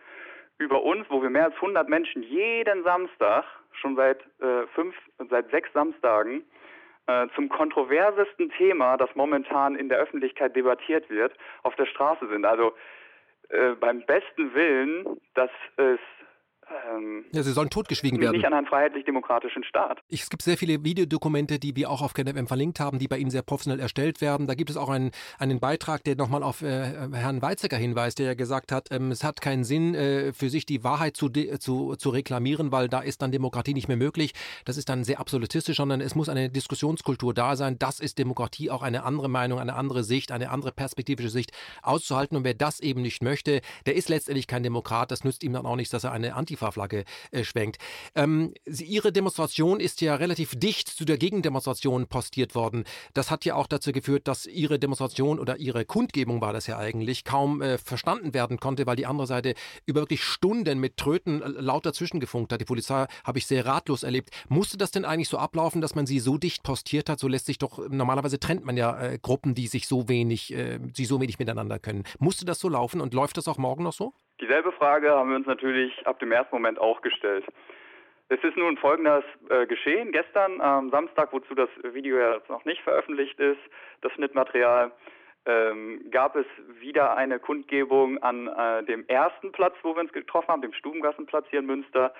über 0.59 0.81
uns, 0.83 1.05
wo 1.09 1.21
wir 1.21 1.29
mehr 1.29 1.45
als 1.45 1.55
100 1.55 1.89
Menschen 1.89 2.23
jeden 2.23 2.83
Samstag, 2.83 3.43
schon 3.73 3.95
seit 3.95 4.21
äh, 4.39 4.67
fünf, 4.73 4.95
seit 5.29 5.49
sechs 5.51 5.71
Samstagen, 5.73 6.45
äh, 7.07 7.27
zum 7.35 7.49
kontroversesten 7.49 8.51
Thema, 8.51 8.95
das 8.95 9.09
momentan 9.15 9.75
in 9.75 9.89
der 9.89 9.97
Öffentlichkeit 9.97 10.55
debattiert 10.55 11.09
wird, 11.09 11.33
auf 11.63 11.75
der 11.75 11.85
Straße 11.85 12.27
sind. 12.29 12.45
Also 12.45 12.73
äh, 13.49 13.71
beim 13.71 14.05
besten 14.05 14.53
Willen, 14.53 15.19
dass 15.33 15.51
es 15.77 15.99
ja, 17.33 17.43
sie 17.43 17.51
sollen 17.51 17.69
totgeschwiegen 17.69 18.19
werden. 18.19 18.35
Nicht 18.35 18.45
an 18.45 18.53
einen 18.53 18.67
freiheitlich-demokratischen 18.67 19.63
Staat. 19.63 19.99
es 20.09 20.29
gibt 20.29 20.41
sehr 20.41 20.57
viele 20.57 20.83
Videodokumente, 20.83 21.59
die 21.59 21.75
wir 21.75 21.89
auch 21.89 22.01
auf 22.01 22.13
KenFM 22.13 22.47
verlinkt 22.47 22.79
haben, 22.79 22.99
die 22.99 23.07
bei 23.07 23.17
Ihnen 23.17 23.31
sehr 23.31 23.41
professionell 23.41 23.79
erstellt 23.79 24.21
werden. 24.21 24.47
Da 24.47 24.55
gibt 24.55 24.69
es 24.69 24.77
auch 24.77 24.89
einen, 24.89 25.11
einen 25.39 25.59
Beitrag, 25.59 26.03
der 26.03 26.15
nochmal 26.15 26.43
auf 26.43 26.61
äh, 26.61 27.09
Herrn 27.13 27.41
Weizsäcker 27.41 27.77
hinweist, 27.77 28.19
der 28.19 28.27
ja 28.27 28.33
gesagt 28.33 28.71
hat, 28.71 28.87
ähm, 28.91 29.11
es 29.11 29.23
hat 29.23 29.41
keinen 29.41 29.63
Sinn, 29.63 29.95
äh, 29.95 30.33
für 30.33 30.49
sich 30.49 30.65
die 30.65 30.83
Wahrheit 30.83 31.17
zu, 31.17 31.29
zu, 31.29 31.95
zu 31.95 32.09
reklamieren, 32.09 32.71
weil 32.71 32.87
da 32.87 33.01
ist 33.01 33.21
dann 33.21 33.31
Demokratie 33.31 33.73
nicht 33.73 33.87
mehr 33.87 33.97
möglich. 33.97 34.33
Das 34.65 34.77
ist 34.77 34.89
dann 34.89 35.03
sehr 35.03 35.19
absolutistisch, 35.19 35.77
sondern 35.77 36.01
es 36.01 36.15
muss 36.15 36.29
eine 36.29 36.49
Diskussionskultur 36.49 37.33
da 37.33 37.55
sein. 37.55 37.77
Das 37.79 37.99
ist 37.99 38.17
Demokratie, 38.17 38.69
auch 38.69 38.83
eine 38.83 39.03
andere 39.03 39.29
Meinung, 39.29 39.59
eine 39.59 39.75
andere 39.75 40.03
Sicht, 40.03 40.31
eine 40.31 40.51
andere 40.51 40.71
perspektivische 40.71 41.29
Sicht 41.29 41.51
auszuhalten. 41.81 42.37
Und 42.37 42.43
wer 42.43 42.53
das 42.53 42.79
eben 42.79 43.01
nicht 43.01 43.23
möchte, 43.23 43.61
der 43.85 43.95
ist 43.95 44.09
letztendlich 44.09 44.47
kein 44.47 44.63
Demokrat. 44.63 45.11
Das 45.11 45.23
nützt 45.23 45.43
ihm 45.43 45.53
dann 45.53 45.65
auch 45.65 45.75
nichts, 45.75 45.91
dass 45.91 46.03
er 46.03 46.11
eine 46.11 46.35
Antifa 46.35 46.61
Antifa-Flagge 46.61 47.03
äh, 47.31 47.43
schwenkt. 47.43 47.77
Ähm, 48.15 48.53
sie, 48.65 48.85
ihre 48.85 49.11
Demonstration 49.11 49.79
ist 49.79 50.01
ja 50.01 50.15
relativ 50.15 50.55
dicht 50.55 50.87
zu 50.89 51.05
der 51.05 51.17
Gegendemonstration 51.17 52.07
postiert 52.07 52.55
worden. 52.55 52.83
Das 53.13 53.31
hat 53.31 53.45
ja 53.45 53.55
auch 53.55 53.67
dazu 53.67 53.91
geführt, 53.91 54.27
dass 54.27 54.45
ihre 54.45 54.79
Demonstration 54.79 55.39
oder 55.39 55.57
ihre 55.57 55.85
Kundgebung 55.85 56.41
war 56.41 56.53
das 56.53 56.67
ja 56.67 56.77
eigentlich 56.77 57.23
kaum 57.23 57.61
äh, 57.61 57.77
verstanden 57.77 58.33
werden 58.33 58.59
konnte, 58.59 58.85
weil 58.85 58.95
die 58.95 59.05
andere 59.05 59.27
Seite 59.27 59.53
über 59.85 60.01
wirklich 60.01 60.23
Stunden 60.23 60.79
mit 60.79 60.97
Tröten 60.97 61.41
äh, 61.41 61.47
laut 61.47 61.85
dazwischen 61.85 62.19
gefunkt 62.19 62.51
hat. 62.51 62.61
Die 62.61 62.65
Polizei 62.65 63.05
habe 63.23 63.37
ich 63.37 63.47
sehr 63.47 63.65
ratlos 63.65 64.03
erlebt. 64.03 64.31
Musste 64.49 64.77
das 64.77 64.91
denn 64.91 65.05
eigentlich 65.05 65.29
so 65.29 65.37
ablaufen, 65.37 65.81
dass 65.81 65.95
man 65.95 66.05
sie 66.05 66.19
so 66.19 66.37
dicht 66.37 66.63
postiert 66.63 67.09
hat? 67.09 67.19
So 67.19 67.27
lässt 67.27 67.45
sich 67.45 67.57
doch 67.57 67.79
normalerweise 67.89 68.39
trennt 68.39 68.65
man 68.65 68.77
ja 68.77 68.99
äh, 68.99 69.19
Gruppen, 69.21 69.55
die 69.55 69.67
sich 69.67 69.87
so 69.87 70.07
wenig, 70.07 70.53
äh, 70.53 70.79
sie 70.93 71.05
so 71.05 71.21
wenig 71.21 71.39
miteinander 71.39 71.79
können. 71.79 72.03
Musste 72.19 72.45
das 72.45 72.59
so 72.59 72.69
laufen 72.69 73.01
und 73.01 73.13
läuft 73.13 73.37
das 73.37 73.47
auch 73.47 73.57
morgen 73.57 73.83
noch 73.83 73.93
so? 73.93 74.13
Dieselbe 74.41 74.71
Frage 74.71 75.11
haben 75.11 75.29
wir 75.29 75.35
uns 75.35 75.45
natürlich 75.45 76.05
ab 76.07 76.19
dem 76.19 76.31
ersten 76.31 76.55
Moment 76.55 76.79
auch 76.79 77.01
gestellt. 77.01 77.45
Es 78.29 78.43
ist 78.43 78.57
nun 78.57 78.75
folgendes 78.77 79.23
äh, 79.49 79.67
geschehen. 79.67 80.11
Gestern 80.11 80.59
am 80.61 80.89
Samstag, 80.89 81.31
wozu 81.31 81.53
das 81.53 81.69
Video 81.83 82.17
ja 82.17 82.37
noch 82.49 82.65
nicht 82.65 82.81
veröffentlicht 82.81 83.39
ist, 83.39 83.59
das 84.01 84.11
Schnittmaterial, 84.13 84.91
ähm, 85.45 86.09
gab 86.09 86.35
es 86.35 86.45
wieder 86.79 87.15
eine 87.15 87.39
Kundgebung 87.39 88.17
an 88.23 88.47
äh, 88.47 88.83
dem 88.83 89.05
ersten 89.07 89.51
Platz, 89.51 89.75
wo 89.83 89.95
wir 89.95 90.01
uns 90.01 90.11
getroffen 90.11 90.47
haben, 90.47 90.61
dem 90.63 90.73
Stubengassenplatz 90.73 91.45
hier 91.49 91.59
in 91.59 91.67
Münster. 91.67 92.13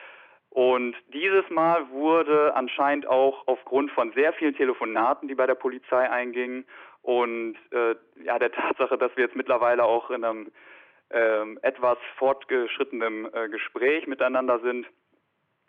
Und 0.52 0.96
dieses 1.14 1.50
Mal 1.50 1.90
wurde 1.90 2.54
anscheinend 2.56 3.08
auch 3.08 3.48
aufgrund 3.48 3.90
von 3.92 4.12
sehr 4.14 4.34
vielen 4.34 4.56
Telefonaten, 4.56 5.28
die 5.28 5.36
bei 5.36 5.48
der 5.48 5.56
Polizei 5.56 6.10
eingingen 6.10 6.66
und 7.02 7.56
äh, 7.72 7.96
ja 8.24 8.38
der 8.38 8.52
Tatsache, 8.52 8.98
dass 8.98 9.16
wir 9.16 9.24
jetzt 9.24 9.36
mittlerweile 9.36 9.86
auch 9.86 10.12
in 10.12 10.24
einem 10.24 10.52
etwas 11.62 11.98
fortgeschrittenem 12.18 13.30
äh, 13.34 13.50
Gespräch 13.50 14.08
miteinander 14.08 14.60
sind, 14.60 14.88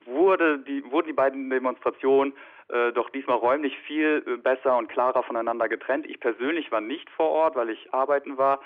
wurde 0.05 0.59
die, 0.59 0.85
wurden 0.91 1.09
die 1.09 1.13
beiden 1.13 1.51
Demonstrationen 1.51 2.33
äh, 2.69 2.93
doch 2.93 3.11
diesmal 3.11 3.37
räumlich 3.37 3.77
viel 3.87 4.23
äh, 4.27 4.37
besser 4.37 4.77
und 4.77 4.89
klarer 4.89 5.23
voneinander 5.23 5.69
getrennt. 5.69 6.07
Ich 6.07 6.21
persönlich 6.21 6.71
war 6.73 6.81
nicht 6.81 7.09
vor 7.11 7.31
Ort, 7.31 7.57
weil 7.57 7.71
ich 7.71 7.93
arbeiten 7.93 8.39
war, 8.39 8.61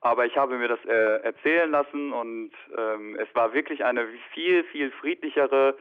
aber 0.00 0.26
ich 0.26 0.36
habe 0.36 0.58
mir 0.58 0.68
das 0.68 0.84
äh, 0.84 1.22
erzählen 1.22 1.70
lassen 1.70 2.12
und 2.12 2.52
ähm, 2.76 3.16
es 3.16 3.28
war 3.34 3.52
wirklich 3.52 3.84
eine 3.84 4.06
viel, 4.32 4.64
viel 4.64 4.90
friedlichere 4.92 5.76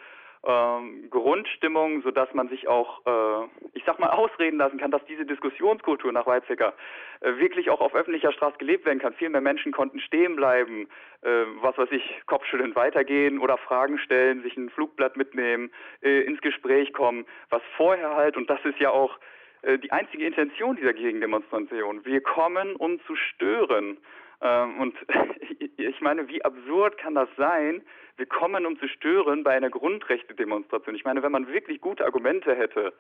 ähm, 0.48 1.10
Grundstimmung, 1.10 2.02
sodass 2.04 2.34
man 2.34 2.48
sich 2.48 2.68
auch, 2.68 3.06
äh, 3.06 3.48
ich 3.74 3.84
sag 3.86 4.00
mal, 4.00 4.10
ausreden 4.10 4.58
lassen 4.58 4.78
kann, 4.80 4.92
dass 4.92 5.04
diese 5.06 5.26
Diskussionskultur 5.26 6.12
nach 6.14 6.26
Weizsäcker 6.26 6.74
äh, 7.20 7.36
wirklich 7.38 7.70
auch 7.70 7.82
auf 7.82 7.94
öffentlicher 7.94 8.32
Straße 8.32 8.58
gelebt 8.58 8.86
werden 8.86 9.00
kann. 9.00 9.14
Viel 9.14 9.30
mehr 9.30 9.42
Menschen 9.42 9.74
konnten 9.74 10.00
stehen 10.00 10.38
bleiben, 10.38 10.88
äh, 11.22 11.44
was 11.62 11.78
weiß 11.78 11.90
ich, 11.92 12.22
Kopfschütteln 12.28 12.76
weitergehen 12.76 13.40
oder 13.40 13.58
Fragen 13.58 14.00
stellen, 14.00 14.42
sich 14.42 14.56
ein 14.56 14.70
Flugblatt 14.70 15.18
mitnehmen, 15.18 15.72
äh, 16.02 16.22
ins 16.22 16.40
Gespräch 16.40 16.94
kommen, 16.94 17.26
was 17.50 17.62
vorher 17.76 18.16
halt, 18.16 18.38
und 18.38 18.50
das 18.50 18.64
ist 18.64 18.80
ja 18.80 18.90
auch 18.90 19.20
äh, 19.64 19.78
die 19.78 19.92
einzige 19.92 20.26
Intention 20.26 20.78
dieser 20.78 20.94
Gegendemonstration. 20.94 22.06
Wir 22.06 22.22
kommen, 22.22 22.76
um 22.78 23.02
zu 23.02 23.16
stören. 23.16 23.98
Ähm, 24.42 24.80
und 24.80 24.96
ich 25.78 26.00
meine, 26.02 26.28
wie 26.30 26.44
absurd 26.46 26.98
kann 26.98 27.16
das 27.16 27.30
sein? 27.38 27.82
Wir 28.18 28.26
kommen, 28.26 28.66
um 28.66 28.80
zu 28.80 28.88
stören 28.88 29.44
bei 29.44 29.56
einer 29.56 29.70
Grundrechtedemonstration. 29.70 30.96
Ich 30.96 31.06
meine, 31.06 31.24
wenn 31.24 31.32
man 31.32 31.48
wirklich 31.48 31.82
gute 31.82 32.04
Argumente 32.06 32.56
hätte, 32.56 32.94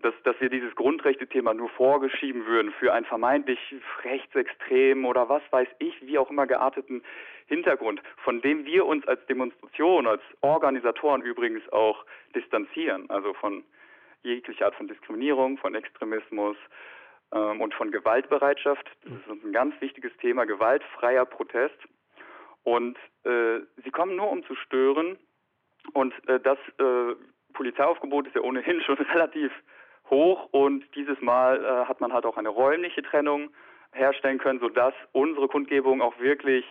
dass, 0.00 0.14
dass 0.22 0.40
wir 0.40 0.48
dieses 0.48 0.74
Grundrechte-Thema 0.74 1.54
nur 1.54 1.68
vorgeschieben 1.70 2.46
würden 2.46 2.72
für 2.72 2.92
einen 2.92 3.06
vermeintlich 3.06 3.58
rechtsextremen 4.02 5.04
oder 5.04 5.28
was 5.28 5.42
weiß 5.50 5.68
ich, 5.78 5.94
wie 6.06 6.18
auch 6.18 6.30
immer 6.30 6.46
gearteten 6.46 7.02
Hintergrund, 7.46 8.00
von 8.22 8.40
dem 8.40 8.64
wir 8.64 8.86
uns 8.86 9.06
als 9.08 9.24
Demonstration, 9.26 10.06
als 10.06 10.22
Organisatoren 10.40 11.22
übrigens 11.22 11.66
auch 11.72 12.04
distanzieren, 12.34 13.08
also 13.10 13.34
von 13.34 13.64
jeglicher 14.22 14.66
Art 14.66 14.74
von 14.76 14.88
Diskriminierung, 14.88 15.58
von 15.58 15.74
Extremismus, 15.74 16.56
ähm, 17.34 17.60
und 17.60 17.74
von 17.74 17.90
Gewaltbereitschaft. 17.90 18.88
Das 19.02 19.12
ist 19.12 19.28
uns 19.28 19.44
ein 19.44 19.52
ganz 19.52 19.78
wichtiges 19.80 20.16
Thema, 20.18 20.44
gewaltfreier 20.44 21.24
Protest. 21.26 21.76
Und 22.64 22.96
äh, 23.24 23.60
sie 23.84 23.90
kommen 23.90 24.16
nur, 24.16 24.30
um 24.30 24.44
zu 24.44 24.54
stören. 24.56 25.18
Und 25.92 26.12
äh, 26.28 26.40
das 26.40 26.58
äh, 26.78 27.14
Polizeiaufgebot 27.52 28.26
ist 28.26 28.34
ja 28.34 28.42
ohnehin 28.42 28.80
schon 28.86 28.96
relativ 28.96 29.52
hoch. 30.10 30.48
Und 30.50 30.84
dieses 30.94 31.20
Mal 31.20 31.62
äh, 31.64 31.84
hat 31.86 32.00
man 32.00 32.12
halt 32.12 32.26
auch 32.26 32.36
eine 32.36 32.48
räumliche 32.48 33.02
Trennung 33.02 33.50
herstellen 33.92 34.38
können, 34.38 34.60
sodass 34.60 34.94
unsere 35.12 35.46
Kundgebung 35.48 36.02
auch 36.02 36.18
wirklich 36.18 36.64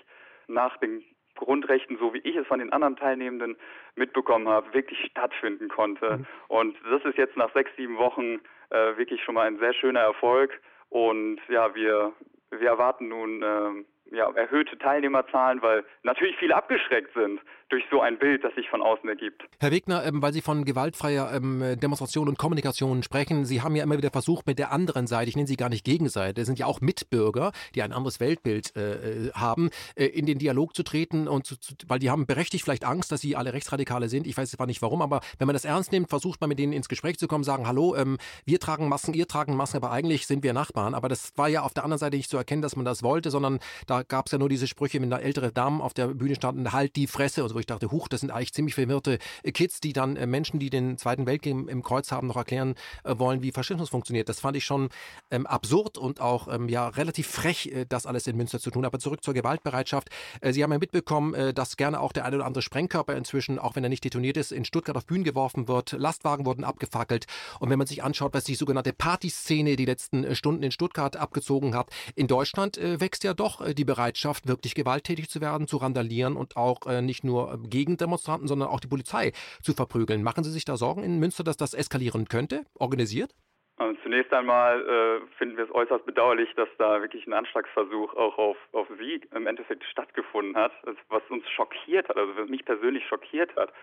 nach 0.48 0.78
den 0.78 1.04
Grundrechten, 1.36 1.98
so 1.98 2.14
wie 2.14 2.20
ich 2.20 2.36
es 2.36 2.46
von 2.48 2.60
den 2.60 2.72
anderen 2.72 2.96
Teilnehmenden 2.96 3.58
mitbekommen 3.96 4.48
habe, 4.48 4.74
wirklich 4.74 5.00
stattfinden 5.10 5.68
konnte. 5.68 6.18
Mhm. 6.18 6.26
Und 6.48 6.78
das 6.90 7.04
ist 7.06 7.18
jetzt 7.18 7.38
nach 7.38 7.52
sechs, 7.54 7.72
sieben 7.76 7.98
Wochen 7.98 8.40
äh, 8.70 8.98
wirklich 8.98 9.24
schon 9.24 9.36
mal 9.36 9.48
ein 9.48 9.58
sehr 9.60 9.74
schöner 9.74 10.02
Erfolg. 10.02 10.60
Und 10.90 11.40
ja, 11.50 11.74
wir, 11.74 12.14
wir 12.52 12.68
erwarten 12.68 13.08
nun 13.08 13.42
äh, 13.42 13.84
ja, 14.14 14.30
erhöhte 14.36 14.78
Teilnehmerzahlen, 14.78 15.62
weil 15.62 15.84
natürlich 16.04 16.38
viele 16.38 16.56
abgeschreckt 16.56 17.14
sind 17.14 17.42
durch 17.74 17.84
so 17.90 18.02
ein 18.02 18.20
Bild, 18.20 18.44
das 18.44 18.54
sich 18.54 18.70
von 18.70 18.84
außen 18.84 19.10
ergibt. 19.10 19.42
Herr 19.60 19.72
Wegner, 19.72 20.06
ähm, 20.06 20.22
weil 20.22 20.32
Sie 20.32 20.42
von 20.42 20.64
gewaltfreier 20.64 21.34
ähm, 21.34 21.80
Demonstration 21.80 22.30
und 22.30 22.38
Kommunikation 22.38 23.02
sprechen, 23.02 23.46
Sie 23.46 23.64
haben 23.64 23.76
ja 23.76 23.84
immer 23.84 23.98
wieder 23.98 24.12
versucht, 24.12 24.46
mit 24.46 24.60
der 24.60 24.72
anderen 24.72 25.08
Seite, 25.08 25.30
ich 25.30 25.36
nenne 25.36 25.48
sie 25.48 25.56
gar 25.56 25.70
nicht 25.70 25.84
Gegenseite, 25.84 26.36
das 26.36 26.46
sind 26.46 26.60
ja 26.60 26.68
auch 26.68 26.82
Mitbürger, 26.82 27.52
die 27.74 27.82
ein 27.82 27.92
anderes 27.92 28.20
Weltbild 28.20 28.76
äh, 28.76 29.28
äh, 29.28 29.32
haben, 29.34 29.72
äh, 29.96 30.06
in 30.06 30.28
den 30.28 30.38
Dialog 30.38 30.76
zu 30.76 30.84
treten 30.84 31.28
und 31.28 31.48
zu, 31.48 31.60
zu, 31.60 31.74
weil 31.88 31.98
die 31.98 32.12
haben 32.12 32.28
berechtigt 32.28 32.64
vielleicht 32.64 32.86
Angst, 32.86 33.12
dass 33.12 33.22
sie 33.22 33.36
alle 33.36 33.54
Rechtsradikale 33.54 34.08
sind. 34.08 34.28
Ich 34.28 34.38
weiß 34.38 34.52
zwar 34.52 34.68
nicht 34.68 34.84
warum, 34.84 35.02
aber 35.02 35.22
wenn 35.40 35.48
man 35.48 35.56
das 35.56 35.66
ernst 35.66 35.92
nimmt, 35.92 36.10
versucht 36.10 36.42
man 36.42 36.50
mit 36.50 36.60
denen 36.60 36.74
ins 36.74 36.90
Gespräch 36.90 37.18
zu 37.18 37.28
kommen, 37.28 37.44
sagen, 37.44 37.66
hallo, 37.66 37.96
ähm, 37.96 38.20
wir 38.46 38.60
tragen 38.60 38.88
Masken, 38.88 39.16
ihr 39.16 39.28
tragen 39.28 39.56
Masken, 39.56 39.78
aber 39.78 39.90
eigentlich 39.90 40.28
sind 40.28 40.44
wir 40.44 40.54
Nachbarn. 40.54 40.94
Aber 40.94 41.10
das 41.10 41.32
war 41.38 41.50
ja 41.50 41.64
auf 41.64 41.74
der 41.74 41.86
anderen 41.86 42.00
Seite 42.00 42.18
nicht 42.18 42.30
zu 42.30 42.38
erkennen, 42.38 42.62
dass 42.62 42.76
man 42.76 42.86
das 42.86 43.02
wollte, 43.02 43.32
sondern 43.32 43.58
da 43.88 44.04
gab 44.04 44.28
es 44.28 44.32
ja 44.32 44.38
nur 44.38 44.50
diese 44.50 44.68
Sprüche, 44.68 45.02
wenn 45.02 45.10
da 45.10 45.18
ältere 45.18 45.52
Damen 45.52 45.82
auf 45.82 45.96
der 45.96 46.10
Bühne 46.10 46.36
standen, 46.36 46.72
halt 46.72 46.96
die 46.96 47.08
Fresse, 47.08 47.42
und 47.42 47.50
so, 47.50 47.63
ich 47.64 47.68
dachte, 47.68 47.92
huch, 47.92 48.08
das 48.08 48.22
sind 48.22 48.32
eigentlich 48.32 48.54
ziemlich 48.54 48.76
verwirrte 48.76 49.20
äh, 49.44 49.52
Kids, 49.52 49.80
die 49.80 49.94
dann 49.94 50.16
äh, 50.16 50.28
Menschen, 50.28 50.60
die 50.60 50.70
den 50.70 50.98
Zweiten 50.98 51.26
Weltkrieg 51.26 51.52
im, 51.52 51.68
im 51.68 51.84
Kreuz 51.84 52.12
haben, 52.12 52.28
noch 52.28 52.36
erklären 52.36 52.76
äh, 53.04 53.16
wollen, 53.18 53.42
wie 53.42 53.52
Faschismus 53.52 53.90
funktioniert. 53.90 54.30
Das 54.30 54.40
fand 54.40 54.58
ich 54.58 54.66
schon 54.66 54.90
ähm, 55.32 55.48
absurd 55.48 55.98
und 55.98 56.22
auch 56.22 56.48
ähm, 56.48 56.70
ja 56.70 56.88
relativ 56.90 57.28
frech, 57.28 57.68
äh, 57.68 57.86
das 57.88 58.06
alles 58.06 58.28
in 58.28 58.38
Münster 58.38 58.60
zu 58.60 58.72
tun. 58.72 58.86
Aber 58.86 59.00
zurück 59.00 59.24
zur 59.24 59.34
Gewaltbereitschaft. 59.34 60.10
Äh, 60.42 60.54
Sie 60.54 60.64
haben 60.64 60.72
ja 60.72 60.80
mitbekommen, 60.80 61.34
äh, 61.34 61.54
dass 61.54 61.78
gerne 61.78 62.00
auch 62.00 62.12
der 62.12 62.26
eine 62.26 62.38
oder 62.38 62.46
andere 62.46 62.62
Sprengkörper 62.62 63.16
inzwischen, 63.16 63.60
auch 63.60 63.76
wenn 63.76 63.84
er 63.84 63.90
nicht 63.90 64.04
detoniert 64.04 64.38
ist, 64.38 64.52
in 64.52 64.66
Stuttgart 64.66 64.98
auf 64.98 65.06
Bühnen 65.06 65.24
geworfen 65.24 65.68
wird. 65.68 65.94
Lastwagen 65.94 66.46
wurden 66.46 66.64
abgefackelt. 66.64 67.26
Und 67.60 67.70
wenn 67.70 67.78
man 67.78 67.88
sich 67.88 68.04
anschaut, 68.04 68.34
was 68.34 68.44
die 68.44 68.56
sogenannte 68.56 68.94
Partyszene 68.94 69.76
die 69.76 69.86
letzten 69.86 70.36
Stunden 70.36 70.64
in 70.64 70.72
Stuttgart 70.72 71.16
abgezogen 71.16 71.76
hat, 71.76 71.90
in 72.16 72.28
Deutschland 72.28 72.78
wächst 72.78 73.24
ja 73.24 73.34
doch 73.34 73.74
die 73.74 73.86
Bereitschaft, 73.86 74.48
wirklich 74.48 74.76
gewalttätig 74.76 75.30
zu 75.30 75.42
werden, 75.42 75.68
zu 75.68 75.78
randalieren 75.78 76.36
und 76.36 76.58
auch 76.58 76.86
nicht 77.02 77.24
nur 77.24 77.53
gegen 77.70 77.98
Demonstranten, 77.98 78.48
sondern 78.48 78.70
auch 78.70 78.80
die 78.80 78.88
Polizei 78.88 79.32
zu 79.62 79.74
verprügeln. 79.74 80.24
Machen 80.24 80.44
Sie 80.44 80.52
sich 80.52 80.66
da 80.66 80.78
Sorgen 80.78 81.04
in 81.04 81.20
Münster, 81.20 81.44
dass 81.44 81.58
das 81.58 81.74
eskalieren 81.74 82.28
könnte, 82.28 82.64
organisiert? 82.80 83.34
Also 83.78 84.00
zunächst 84.04 84.32
einmal 84.32 84.82
äh, 84.82 85.28
finden 85.38 85.58
wir 85.58 85.66
es 85.66 85.74
äußerst 85.74 86.06
bedauerlich, 86.06 86.50
dass 86.56 86.70
da 86.78 87.02
wirklich 87.02 87.26
ein 87.26 87.34
Anschlagsversuch 87.34 88.14
auch 88.14 88.38
auf, 88.38 88.58
auf 88.72 88.88
Sie 89.00 89.22
im 89.34 89.48
Endeffekt 89.48 89.84
stattgefunden 89.86 90.56
hat, 90.56 90.72
was 91.10 91.24
uns 91.30 91.50
schockiert 91.50 92.08
hat, 92.08 92.18
also 92.18 92.36
was 92.38 92.50
mich 92.50 92.64
persönlich 92.66 93.04
schockiert 93.08 93.56
hat. 93.56 93.74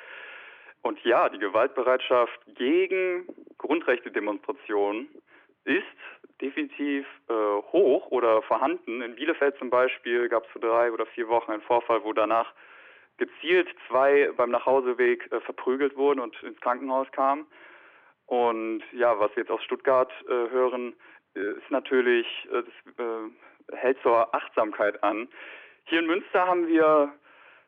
Und 0.82 1.02
ja, 1.04 1.28
die 1.28 1.38
Gewaltbereitschaft 1.38 2.40
gegen 2.54 3.26
Grundrechte-Demonstrationen 3.58 5.08
ist 5.64 5.84
definitiv 6.40 7.06
äh, 7.28 7.32
hoch 7.72 8.06
oder 8.10 8.42
vorhanden. 8.42 9.02
In 9.02 9.16
Bielefeld 9.16 9.58
zum 9.58 9.70
Beispiel 9.70 10.28
gab 10.28 10.44
es 10.44 10.50
vor 10.52 10.60
drei 10.60 10.90
oder 10.90 11.04
vier 11.06 11.28
Wochen 11.28 11.50
einen 11.50 11.62
Vorfall, 11.62 12.02
wo 12.04 12.12
danach 12.12 12.52
gezielt 13.20 13.68
zwei 13.86 14.32
beim 14.36 14.50
Nachhauseweg 14.50 15.30
äh, 15.30 15.40
verprügelt 15.42 15.96
wurden 15.96 16.20
und 16.20 16.42
ins 16.42 16.60
Krankenhaus 16.60 17.06
kamen. 17.12 17.46
Und 18.26 18.82
ja, 18.92 19.18
was 19.20 19.30
wir 19.36 19.42
jetzt 19.42 19.50
aus 19.50 19.62
Stuttgart 19.62 20.10
äh, 20.26 20.28
hören, 20.28 20.94
äh, 21.36 21.40
ist 21.40 21.70
natürlich, 21.70 22.26
äh, 22.50 22.62
das 22.62 23.06
äh, 23.06 23.76
hält 23.76 24.00
zur 24.02 24.34
Achtsamkeit 24.34 25.02
an. 25.04 25.28
Hier 25.84 26.00
in 26.00 26.06
Münster 26.06 26.46
haben 26.46 26.66
wir, 26.66 27.12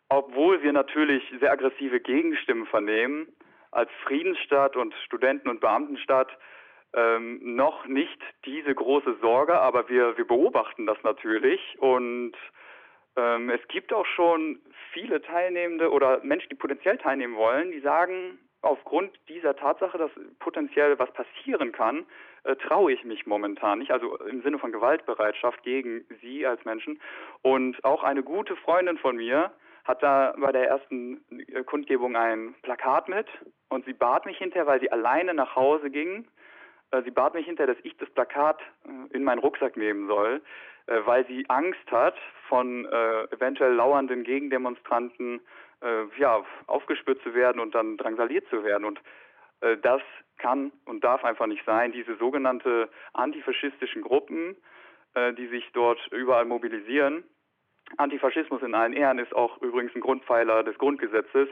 obwohl 0.08 0.62
wir 0.62 0.72
natürlich 0.72 1.22
sehr 1.38 1.52
aggressive 1.52 2.00
Gegenstimmen 2.00 2.66
vernehmen, 2.66 3.28
als 3.70 3.90
Friedensstadt 4.04 4.76
und 4.76 4.94
Studenten- 5.04 5.48
und 5.48 5.60
Beamtenstadt 5.60 6.28
ähm, 6.94 7.40
noch 7.42 7.86
nicht 7.86 8.20
diese 8.44 8.74
große 8.74 9.16
Sorge, 9.20 9.58
aber 9.58 9.88
wir, 9.88 10.16
wir 10.16 10.26
beobachten 10.26 10.86
das 10.86 10.98
natürlich 11.02 11.60
und 11.78 12.34
ähm, 13.16 13.50
es 13.50 13.66
gibt 13.68 13.92
auch 13.92 14.06
schon 14.06 14.60
viele 14.92 15.20
Teilnehmende 15.20 15.90
oder 15.90 16.20
Menschen, 16.22 16.48
die 16.48 16.56
potenziell 16.56 16.98
teilnehmen 16.98 17.36
wollen, 17.36 17.72
die 17.72 17.80
sagen, 17.80 18.38
aufgrund 18.62 19.10
dieser 19.28 19.56
Tatsache, 19.56 19.98
dass 19.98 20.10
potenziell 20.38 20.98
was 20.98 21.12
passieren 21.12 21.72
kann, 21.72 22.06
äh, 22.44 22.56
traue 22.56 22.92
ich 22.92 23.04
mich 23.04 23.26
momentan 23.26 23.80
nicht, 23.80 23.90
also 23.90 24.16
im 24.18 24.42
Sinne 24.42 24.58
von 24.58 24.72
Gewaltbereitschaft 24.72 25.62
gegen 25.62 26.04
sie 26.20 26.46
als 26.46 26.64
Menschen. 26.64 27.00
Und 27.42 27.84
auch 27.84 28.02
eine 28.02 28.22
gute 28.22 28.56
Freundin 28.56 28.98
von 28.98 29.16
mir 29.16 29.52
hat 29.84 30.02
da 30.02 30.34
bei 30.38 30.52
der 30.52 30.68
ersten 30.68 31.24
äh, 31.30 31.64
Kundgebung 31.64 32.16
ein 32.16 32.54
Plakat 32.62 33.08
mit 33.08 33.26
und 33.68 33.84
sie 33.84 33.92
bat 33.92 34.26
mich 34.26 34.38
hinterher, 34.38 34.66
weil 34.66 34.80
sie 34.80 34.92
alleine 34.92 35.34
nach 35.34 35.56
Hause 35.56 35.90
ging, 35.90 36.26
sie 37.04 37.10
bat 37.10 37.34
mich 37.34 37.46
hinterher, 37.46 37.74
dass 37.74 37.84
ich 37.84 37.96
das 37.96 38.10
Plakat 38.10 38.60
äh, 38.84 39.16
in 39.16 39.24
meinen 39.24 39.38
Rucksack 39.38 39.76
nehmen 39.76 40.06
soll, 40.06 40.42
äh, 40.86 41.00
weil 41.04 41.26
sie 41.26 41.44
Angst 41.48 41.90
hat, 41.90 42.16
von 42.48 42.84
eventuell 43.30 43.72
lauernden 43.72 44.24
Gegendemonstranten 44.24 45.40
ja, 46.18 46.44
aufgespürt 46.66 47.22
zu 47.22 47.32
werden 47.32 47.60
und 47.60 47.74
dann 47.74 47.96
drangsaliert 47.96 48.46
zu 48.50 48.62
werden. 48.62 48.84
Und 48.84 49.00
das 49.80 50.02
kann 50.36 50.70
und 50.84 51.02
darf 51.02 51.24
einfach 51.24 51.46
nicht 51.46 51.64
sein. 51.64 51.92
Diese 51.92 52.14
sogenannte 52.16 52.90
antifaschistischen 53.14 54.02
Gruppen, 54.02 54.54
die 55.38 55.46
sich 55.46 55.70
dort 55.72 56.06
überall 56.08 56.44
mobilisieren, 56.44 57.24
Antifaschismus 57.96 58.60
in 58.60 58.74
allen 58.74 58.92
Ehren 58.92 59.18
ist 59.18 59.34
auch 59.34 59.62
übrigens 59.62 59.94
ein 59.94 60.02
Grundpfeiler 60.02 60.62
des 60.62 60.76
Grundgesetzes 60.76 61.48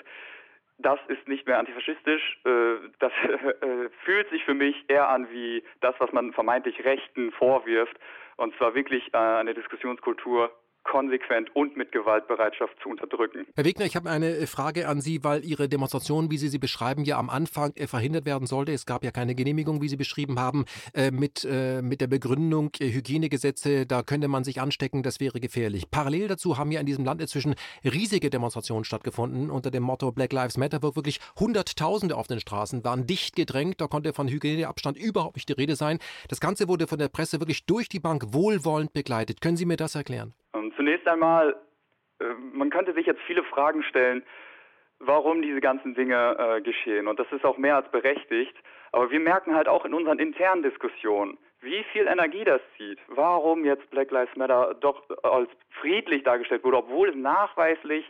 das 0.82 0.98
ist 1.08 1.26
nicht 1.28 1.46
mehr 1.46 1.58
antifaschistisch. 1.58 2.38
Äh, 2.44 2.88
das 2.98 3.12
äh, 3.22 3.88
fühlt 4.04 4.28
sich 4.30 4.44
für 4.44 4.54
mich 4.54 4.84
eher 4.88 5.08
an 5.08 5.30
wie 5.30 5.62
das, 5.80 5.94
was 5.98 6.12
man 6.12 6.32
vermeintlich 6.32 6.84
Rechten 6.84 7.32
vorwirft. 7.32 7.96
Und 8.36 8.56
zwar 8.56 8.74
wirklich 8.74 9.12
äh, 9.12 9.18
eine 9.18 9.54
Diskussionskultur 9.54 10.50
konsequent 10.84 11.54
und 11.54 11.76
mit 11.76 11.92
Gewaltbereitschaft 11.92 12.74
zu 12.82 12.88
unterdrücken. 12.88 13.46
Herr 13.54 13.64
Wegner, 13.64 13.84
ich 13.84 13.96
habe 13.96 14.10
eine 14.10 14.36
äh, 14.36 14.46
Frage 14.46 14.88
an 14.88 15.00
Sie, 15.00 15.22
weil 15.22 15.44
Ihre 15.44 15.68
Demonstration, 15.68 16.30
wie 16.30 16.38
Sie 16.38 16.48
sie 16.48 16.58
beschreiben, 16.58 17.04
ja 17.04 17.18
am 17.18 17.30
Anfang 17.30 17.72
äh, 17.76 17.86
verhindert 17.86 18.24
werden 18.24 18.46
sollte. 18.46 18.72
Es 18.72 18.86
gab 18.86 19.04
ja 19.04 19.10
keine 19.10 19.34
Genehmigung, 19.34 19.82
wie 19.82 19.88
Sie 19.88 19.96
beschrieben 19.96 20.38
haben, 20.38 20.64
äh, 20.94 21.10
mit, 21.10 21.46
mit 21.82 22.00
der 22.00 22.06
Begründung 22.06 22.70
Hygienegesetze, 22.80 23.86
da 23.86 24.02
könnte 24.02 24.28
man 24.28 24.44
sich 24.44 24.60
anstecken, 24.60 25.02
das 25.02 25.20
wäre 25.20 25.40
gefährlich. 25.40 25.90
Parallel 25.90 26.28
dazu 26.28 26.58
haben 26.58 26.70
ja 26.70 26.80
in 26.80 26.86
diesem 26.86 27.04
Land 27.04 27.20
inzwischen 27.20 27.54
riesige 27.84 28.30
Demonstrationen 28.30 28.84
stattgefunden 28.84 29.50
unter 29.50 29.70
dem 29.70 29.82
Motto 29.82 30.12
Black 30.12 30.32
Lives 30.32 30.56
Matter, 30.56 30.82
wo 30.82 30.96
wirklich 30.96 31.20
Hunderttausende 31.38 32.16
auf 32.16 32.26
den 32.26 32.40
Straßen 32.40 32.84
waren, 32.84 33.06
dicht 33.06 33.36
gedrängt, 33.36 33.80
da 33.80 33.86
konnte 33.86 34.12
von 34.12 34.28
Hygieneabstand 34.28 34.96
überhaupt 34.98 35.36
nicht 35.36 35.48
die 35.48 35.54
Rede 35.54 35.76
sein. 35.76 35.98
Das 36.28 36.40
Ganze 36.40 36.68
wurde 36.68 36.86
von 36.86 36.98
der 36.98 37.08
Presse 37.08 37.40
wirklich 37.40 37.66
durch 37.66 37.88
die 37.88 38.00
Bank 38.00 38.32
wohlwollend 38.32 38.92
begleitet. 38.92 39.40
Können 39.40 39.56
Sie 39.56 39.66
mir 39.66 39.76
das 39.76 39.94
erklären? 39.94 40.34
Ähm, 40.54 40.72
zunächst 40.76 41.06
einmal, 41.08 41.56
äh, 42.20 42.24
man 42.52 42.70
könnte 42.70 42.92
sich 42.92 43.06
jetzt 43.06 43.20
viele 43.26 43.44
Fragen 43.44 43.82
stellen, 43.82 44.22
warum 44.98 45.42
diese 45.42 45.60
ganzen 45.60 45.94
Dinge 45.94 46.36
äh, 46.38 46.60
geschehen. 46.60 47.08
Und 47.08 47.18
das 47.18 47.30
ist 47.32 47.44
auch 47.44 47.58
mehr 47.58 47.76
als 47.76 47.90
berechtigt. 47.90 48.56
Aber 48.92 49.10
wir 49.10 49.20
merken 49.20 49.54
halt 49.54 49.68
auch 49.68 49.84
in 49.84 49.94
unseren 49.94 50.18
internen 50.18 50.62
Diskussionen, 50.62 51.38
wie 51.60 51.84
viel 51.92 52.06
Energie 52.06 52.44
das 52.44 52.60
zieht. 52.76 52.98
Warum 53.08 53.64
jetzt 53.64 53.88
Black 53.90 54.10
Lives 54.10 54.34
Matter 54.36 54.74
doch 54.80 55.02
als 55.22 55.48
friedlich 55.80 56.22
dargestellt 56.24 56.64
wurde, 56.64 56.78
obwohl 56.78 57.08
es 57.08 57.16
nachweislich 57.16 58.04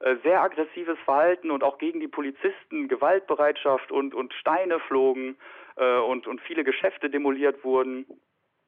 äh, 0.00 0.16
sehr 0.22 0.42
aggressives 0.42 0.98
Verhalten 1.04 1.50
und 1.50 1.64
auch 1.64 1.78
gegen 1.78 2.00
die 2.00 2.08
Polizisten 2.08 2.88
Gewaltbereitschaft 2.88 3.90
und, 3.90 4.14
und 4.14 4.32
Steine 4.34 4.78
flogen 4.80 5.36
äh, 5.76 5.98
und, 5.98 6.26
und 6.26 6.40
viele 6.42 6.62
Geschäfte 6.62 7.10
demoliert 7.10 7.64
wurden. 7.64 8.06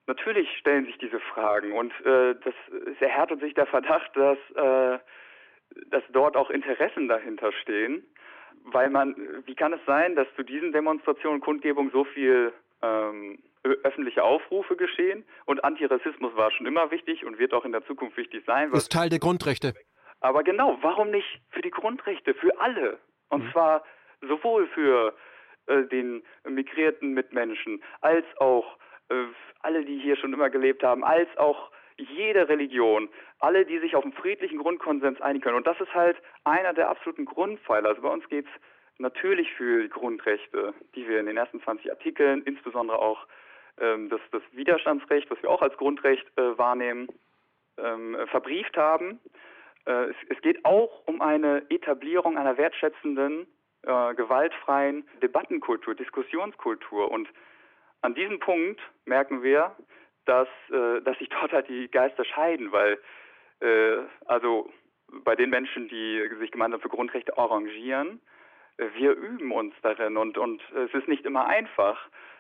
Natürlich 0.07 0.49
stellen 0.59 0.87
sich 0.87 0.99
diese 0.99 1.21
Fragen 1.21 1.73
und 1.73 1.93
äh, 2.05 2.35
das 2.43 2.55
es 2.93 3.01
erhärtet 3.01 3.41
sich 3.41 3.55
der 3.55 3.67
Verdacht, 3.67 4.11
dass, 4.17 4.39
äh, 4.55 4.99
dass 5.87 6.03
dort 6.13 6.37
auch 6.37 6.51
Interessen 6.51 7.09
dahinter 7.09 7.53
stehen, 7.53 8.05
weil 8.65 8.91
man, 8.91 9.15
wie 9.47 9.55
kann 9.55 9.73
es 9.73 9.81
sein, 9.87 10.17
dass 10.17 10.27
zu 10.37 10.43
diesen 10.43 10.73
Demonstrationen, 10.73 11.41
Kundgebungen 11.41 11.93
so 11.93 12.05
viel 12.05 12.53
ähm, 12.83 13.39
öffentliche 13.63 14.25
Aufrufe 14.25 14.77
geschehen 14.77 15.25
und 15.45 15.63
Antirassismus 15.65 16.35
war 16.35 16.51
schon 16.51 16.67
immer 16.67 16.91
wichtig 16.91 17.25
und 17.25 17.39
wird 17.39 17.53
auch 17.53 17.65
in 17.65 17.73
der 17.73 17.85
Zukunft 17.85 18.17
wichtig 18.17 18.43
sein. 18.47 18.71
Das 18.71 18.85
ist 18.85 18.93
Teil 18.93 19.11
der 19.11 19.19
Grundrechte. 19.19 19.75
Aber 20.21 20.43
genau, 20.43 20.79
warum 20.83 21.11
nicht 21.11 21.41
für 21.51 21.63
die 21.63 21.71
Grundrechte, 21.71 22.35
für 22.35 22.59
alle? 22.61 22.99
Und 23.29 23.45
mhm. 23.45 23.53
zwar 23.53 23.85
sowohl 24.23 24.67
für 24.69 25.15
äh, 25.67 25.85
den 25.85 26.23
migrierten 26.45 27.13
Mitmenschen 27.13 27.83
als 28.01 28.25
auch 28.39 28.79
alle, 29.63 29.85
die 29.85 29.99
hier 29.99 30.17
schon 30.17 30.33
immer 30.33 30.51
gelebt 30.51 30.83
haben, 30.83 31.05
als 31.05 31.29
auch 31.37 31.71
jede 31.97 32.49
Religion, 32.49 33.09
alle, 33.39 33.65
die 33.65 33.79
sich 33.79 33.95
auf 33.95 34.05
einen 34.05 34.13
friedlichen 34.13 34.59
Grundkonsens 34.59 35.21
einigen 35.21 35.43
können. 35.43 35.57
Und 35.57 35.67
das 35.67 35.81
ist 35.81 35.95
halt 35.95 36.17
einer 36.45 36.73
der 36.73 36.89
absoluten 36.89 37.25
Grundpfeiler. 37.25 37.91
Also 37.91 38.03
bei 38.03 38.09
uns 38.09 38.29
geht 38.29 38.47
es 38.47 38.63
natürlich 39.01 39.53
für 39.53 39.83
die 39.83 39.89
Grundrechte, 39.89 40.75
die 40.95 41.09
wir 41.09 41.21
in 41.21 41.27
den 41.27 41.37
ersten 41.37 41.61
20 41.63 41.91
Artikeln, 41.91 42.43
insbesondere 42.45 42.99
auch 42.99 43.27
ähm, 43.79 44.09
das, 44.11 44.21
das, 44.31 44.43
Widerstandsrecht, 44.53 45.31
was 45.31 45.43
wir 45.43 45.51
auch 45.51 45.63
als 45.63 45.77
Grundrecht 45.77 46.27
äh, 46.37 46.59
wahrnehmen, 46.59 47.09
ähm, 47.79 48.17
verbrieft 48.27 48.77
haben. 48.77 49.21
Äh, 49.87 50.11
es, 50.11 50.17
es, 50.29 50.41
geht 50.43 50.65
auch 50.65 51.03
um 51.07 51.23
eine 51.23 51.63
Etablierung 51.71 52.37
einer 52.37 52.59
wertschätzenden, 52.59 53.47
äh, 53.83 54.15
gewaltfreien 54.15 55.07
Debattenkultur, 55.23 55.95
Diskussionskultur. 55.95 57.11
Und 57.11 57.29
an 58.03 58.15
diesem 58.15 58.39
Punkt 58.41 58.81
merken 59.05 59.43
wir, 59.43 59.75
dass, 60.25 60.49
äh, 60.71 61.01
dass 61.03 61.19
sich 61.19 61.29
dort 61.29 61.53
halt 61.53 61.69
die 61.69 61.89
Geister 61.91 62.25
scheiden, 62.25 62.73
weil 62.73 62.99
äh, 63.61 63.99
also 64.27 64.71
bei 65.25 65.35
den 65.37 65.51
Menschen, 65.51 65.89
die 65.89 66.29
sich 66.39 66.51
gemeinsam 66.51 66.81
für 66.81 66.89
Grundrechte 66.89 67.37
arrangieren, 67.37 68.21
äh, 68.79 68.87
wir 68.95 69.13
üben 69.13 69.53
uns 69.53 69.75
darin 69.83 70.17
und, 70.17 70.39
und 70.39 70.63
es 70.73 70.93
ist 70.95 71.09
nicht 71.09 71.25
immer 71.25 71.47
einfach, 71.47 71.99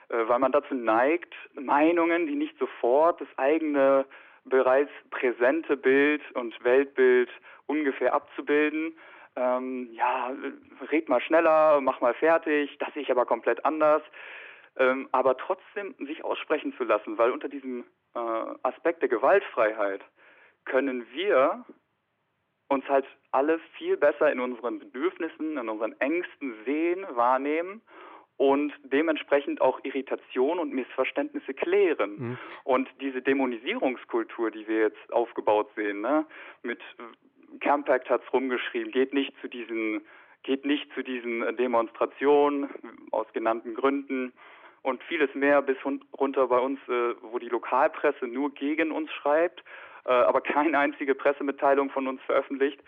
äh, 0.09 0.29
weil 0.29 0.39
man 0.39 0.53
dazu 0.53 0.75
neigt, 0.75 1.35
Meinungen, 1.55 2.27
die 2.27 2.37
nicht 2.37 2.59
sofort 2.59 3.21
das 3.21 3.29
eigene 3.37 4.07
bereits 4.45 4.91
präsente 5.11 5.77
Bild 5.77 6.23
und 6.33 6.63
Weltbild 6.65 7.29
ungefähr 7.67 8.15
abzubilden. 8.15 8.97
Ähm, 9.37 9.91
ja, 9.93 10.33
red 10.91 11.09
mal 11.09 11.21
schneller, 11.21 11.81
mach 11.81 12.01
mal 12.01 12.15
fertig, 12.15 12.77
das 12.79 12.93
sehe 12.95 13.03
ich 13.03 13.11
aber 13.11 13.27
komplett 13.27 13.65
anders 13.65 14.03
ähm, 14.77 15.09
aber 15.13 15.37
trotzdem 15.37 15.95
sich 15.99 16.25
aussprechen 16.25 16.75
zu 16.77 16.85
lassen, 16.85 17.19
weil 17.19 17.31
unter 17.31 17.49
diesem 17.49 17.85
äh, 18.15 18.19
Aspekt 18.63 19.03
der 19.03 19.09
Gewaltfreiheit 19.09 20.03
können 20.65 21.07
wir 21.13 21.65
uns 22.69 22.89
halt 22.89 23.07
alle 23.33 23.59
viel 23.77 23.97
besser 23.97 24.31
in 24.31 24.41
unseren 24.41 24.79
Bedürfnissen, 24.79 25.57
in 25.57 25.69
unseren 25.69 25.99
Ängsten 26.01 26.55
sehen, 26.65 27.05
wahrnehmen 27.11 27.83
und 28.37 28.73
dementsprechend 28.85 29.61
auch 29.61 29.81
Irritation 29.83 30.59
und 30.59 30.73
Missverständnisse 30.73 31.53
klären. 31.53 32.17
Mhm. 32.17 32.39
Und 32.65 32.89
diese 33.01 33.21
Dämonisierungskultur, 33.21 34.51
die 34.51 34.67
wir 34.67 34.81
jetzt 34.81 35.13
aufgebaut 35.13 35.69
sehen, 35.77 36.01
ne, 36.01 36.25
mit 36.63 36.81
Campact 37.61 38.09
hat 38.09 38.23
es 38.25 38.33
rumgeschrieben, 38.33 38.93
geht 38.93 39.13
nicht 39.13 39.35
zu 39.41 39.49
diesen, 39.49 40.03
geht 40.43 40.65
nicht 40.65 40.91
zu 40.95 41.03
diesen 41.03 41.57
Demonstrationen 41.57 42.71
aus 43.11 43.27
genannten 43.33 43.75
Gründen 43.75 44.33
und 44.83 45.03
vieles 45.05 45.35
mehr 45.35 45.63
bis 45.63 45.77
runter 45.85 46.47
bei 46.49 46.59
uns, 46.59 46.81
äh, 46.89 47.15
wo 47.23 47.39
die 47.39 47.49
Lokalpresse 47.49 48.27
nur 48.27 48.53
gegen 48.55 48.93
uns 48.93 49.11
schreibt, 49.13 49.63
äh, 50.05 50.11
aber 50.11 50.41
keine 50.41 50.79
einzige 50.79 51.15
Pressemitteilung 51.15 51.91
von 51.91 52.07
uns 52.07 52.23
veröffentlicht. 52.23 52.81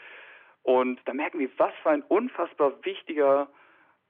Und 0.62 1.00
da 1.06 1.12
merken 1.12 1.38
wir, 1.38 1.50
was 1.58 1.72
für 1.82 1.90
ein 1.90 2.02
unfassbar 2.02 2.72
wichtiger 2.84 3.48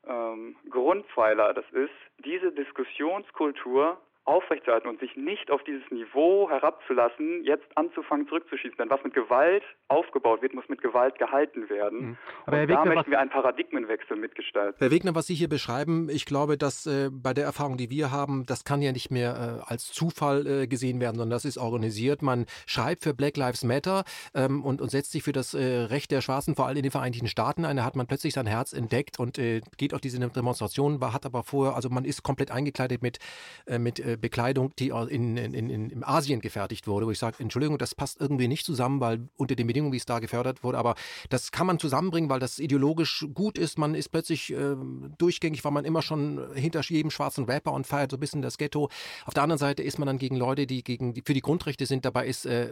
ähm, 0.07 0.57
Grundpfeiler 0.68 1.55
das 1.55 1.64
ist, 1.73 1.95
diese 2.25 2.53
Diskussionskultur 2.53 3.99
aufrechtzuerhalten 4.25 4.89
und 4.89 5.01
sich 5.01 5.17
nicht 5.17 5.51
auf 5.51 5.65
dieses 5.65 5.83
Niveau 5.91 6.49
herabzulassen, 6.49 7.43
jetzt 7.45 7.67
anzufangen 7.77 8.29
zurückzuschießen. 8.29 8.77
Denn 8.79 8.89
was 8.89 9.03
mit 9.03 9.15
Gewalt 9.15 9.65
aufgebaut 9.89 10.43
wird, 10.43 10.55
muss 10.55 10.69
mit 10.69 10.81
Gewalt 10.81 11.19
gehalten 11.19 11.69
werden. 11.69 12.01
Mhm. 12.01 12.17
Aber 12.47 12.57
Herr 12.59 12.69
Wegner, 12.69 12.85
da 12.85 12.95
möchten 12.95 13.11
wir 13.11 13.21
einen 13.21 13.31
Paradigmenwechsel 13.31 14.17
mitgestalten. 14.17 14.77
Herr 14.79 14.91
Wegner, 14.93 15.15
was 15.17 15.27
Sie 15.27 15.35
hier 15.35 15.49
beschreiben, 15.49 16.09
ich 16.09 16.25
glaube, 16.25 16.57
dass 16.57 16.87
äh, 16.87 17.11
bei 17.11 17.35
der 17.35 17.45
Erfahrung, 17.45 17.77
die 17.77 17.91
wir 17.91 18.13
haben, 18.13 18.47
das 18.47 18.65
kann 18.65 18.81
ja 18.81 18.93
nicht 18.93 19.11
mehr 19.11 19.63
äh, 19.67 19.71
als 19.71 19.93
Zufall 19.93 20.47
äh, 20.47 20.67
gesehen 20.69 21.01
werden, 21.01 21.17
sondern 21.17 21.37
das 21.37 21.45
ist 21.45 21.59
organisiert. 21.59 22.23
Man 22.23 22.47
schreibt 22.67 23.03
für 23.03 23.15
Black 23.15 23.37
Lives 23.37 23.65
Matter 23.65 24.05
ähm, 24.35 24.65
und, 24.65 24.81
und, 24.81 24.91
setzt 24.91 25.11
sich 25.11 25.25
für 25.25 25.33
das 25.33 25.55
äh, 25.55 25.63
Recht 25.63 26.13
der 26.13 26.21
Schwarzen, 26.21 26.55
vor 26.55 26.67
allem 26.67 26.77
in 26.77 26.83
den 26.85 26.93
Vereinigten 26.93 27.27
Staaten 27.27 27.65
ein. 27.65 27.77
Da 27.77 27.85
hat 27.85 27.97
man 27.97 28.07
plötzlich 28.07 28.35
sein 28.35 28.47
Herz 28.47 28.73
entdeckt 28.73 29.19
und 29.19 29.39
äh, 29.39 29.63
geht 29.79 29.95
auf 29.95 30.01
diese 30.01 30.21
Demonstration, 30.21 31.01
war, 31.01 31.13
hat 31.13 31.27
aber 31.27 31.43
vorher, 31.43 31.75
also 31.75 31.89
man 31.89 32.05
ist 32.05 32.23
komplett 32.23 32.53
eingekleidet 32.53 33.03
mit, 33.03 33.19
äh, 33.67 33.79
mit 33.79 33.99
Bekleidung, 34.16 34.72
die 34.79 34.88
in, 34.88 35.37
in, 35.37 35.55
in, 35.55 35.90
in 35.90 36.05
Asien 36.05 36.40
gefertigt 36.40 36.87
wurde, 36.87 37.07
wo 37.07 37.11
ich 37.11 37.18
sage, 37.18 37.37
Entschuldigung, 37.38 37.79
das 37.79 37.94
passt 37.94 38.20
irgendwie 38.20 38.48
nicht 38.48 38.64
zusammen, 38.64 39.01
weil 39.01 39.29
unter 39.37 39.55
den 39.55 39.66
Bedingungen, 39.66 39.92
wie 39.92 39.98
es 39.98 40.07
da 40.07 40.18
gefördert 40.18 40.62
wurde, 40.62 40.79
aber 40.79 40.94
das 41.29 41.53
kann 41.53 41.66
man 41.66 41.79
zusammenbringen, 41.79 42.31
weil 42.31 42.40
das 42.40 42.59
ideologisch 42.59 43.27
gut 43.35 43.59
ist. 43.59 43.79
Man 43.79 43.94
ist 43.94 44.11
plötzlich 44.11 44.53
äh, 44.53 44.77
durchgängig, 45.18 45.64
war 45.64 45.70
man 45.70 45.85
immer 45.85 46.03
schon 46.03 46.40
hinter 46.55 46.83
jedem 46.83 47.11
schwarzen 47.11 47.44
Rapper 47.44 47.72
und 47.72 47.87
feiert 47.87 48.11
so 48.11 48.16
ein 48.16 48.20
bisschen 48.20 48.42
das 48.42 48.59
Ghetto. 48.59 48.90
Auf 49.25 49.35
der 49.35 49.42
anderen 49.42 49.59
Seite 49.59 49.83
ist 49.83 49.98
man 49.98 50.07
dann 50.07 50.18
gegen 50.18 50.37
Leute, 50.37 50.66
die 50.66 50.83
gegen 50.83 51.14
die 51.14 51.22
für 51.25 51.35
die 51.35 51.40
Grundrechte 51.40 51.87
sind. 51.87 52.05
Dabei 52.05 52.27
ist 52.27 52.46
äh, 52.46 52.70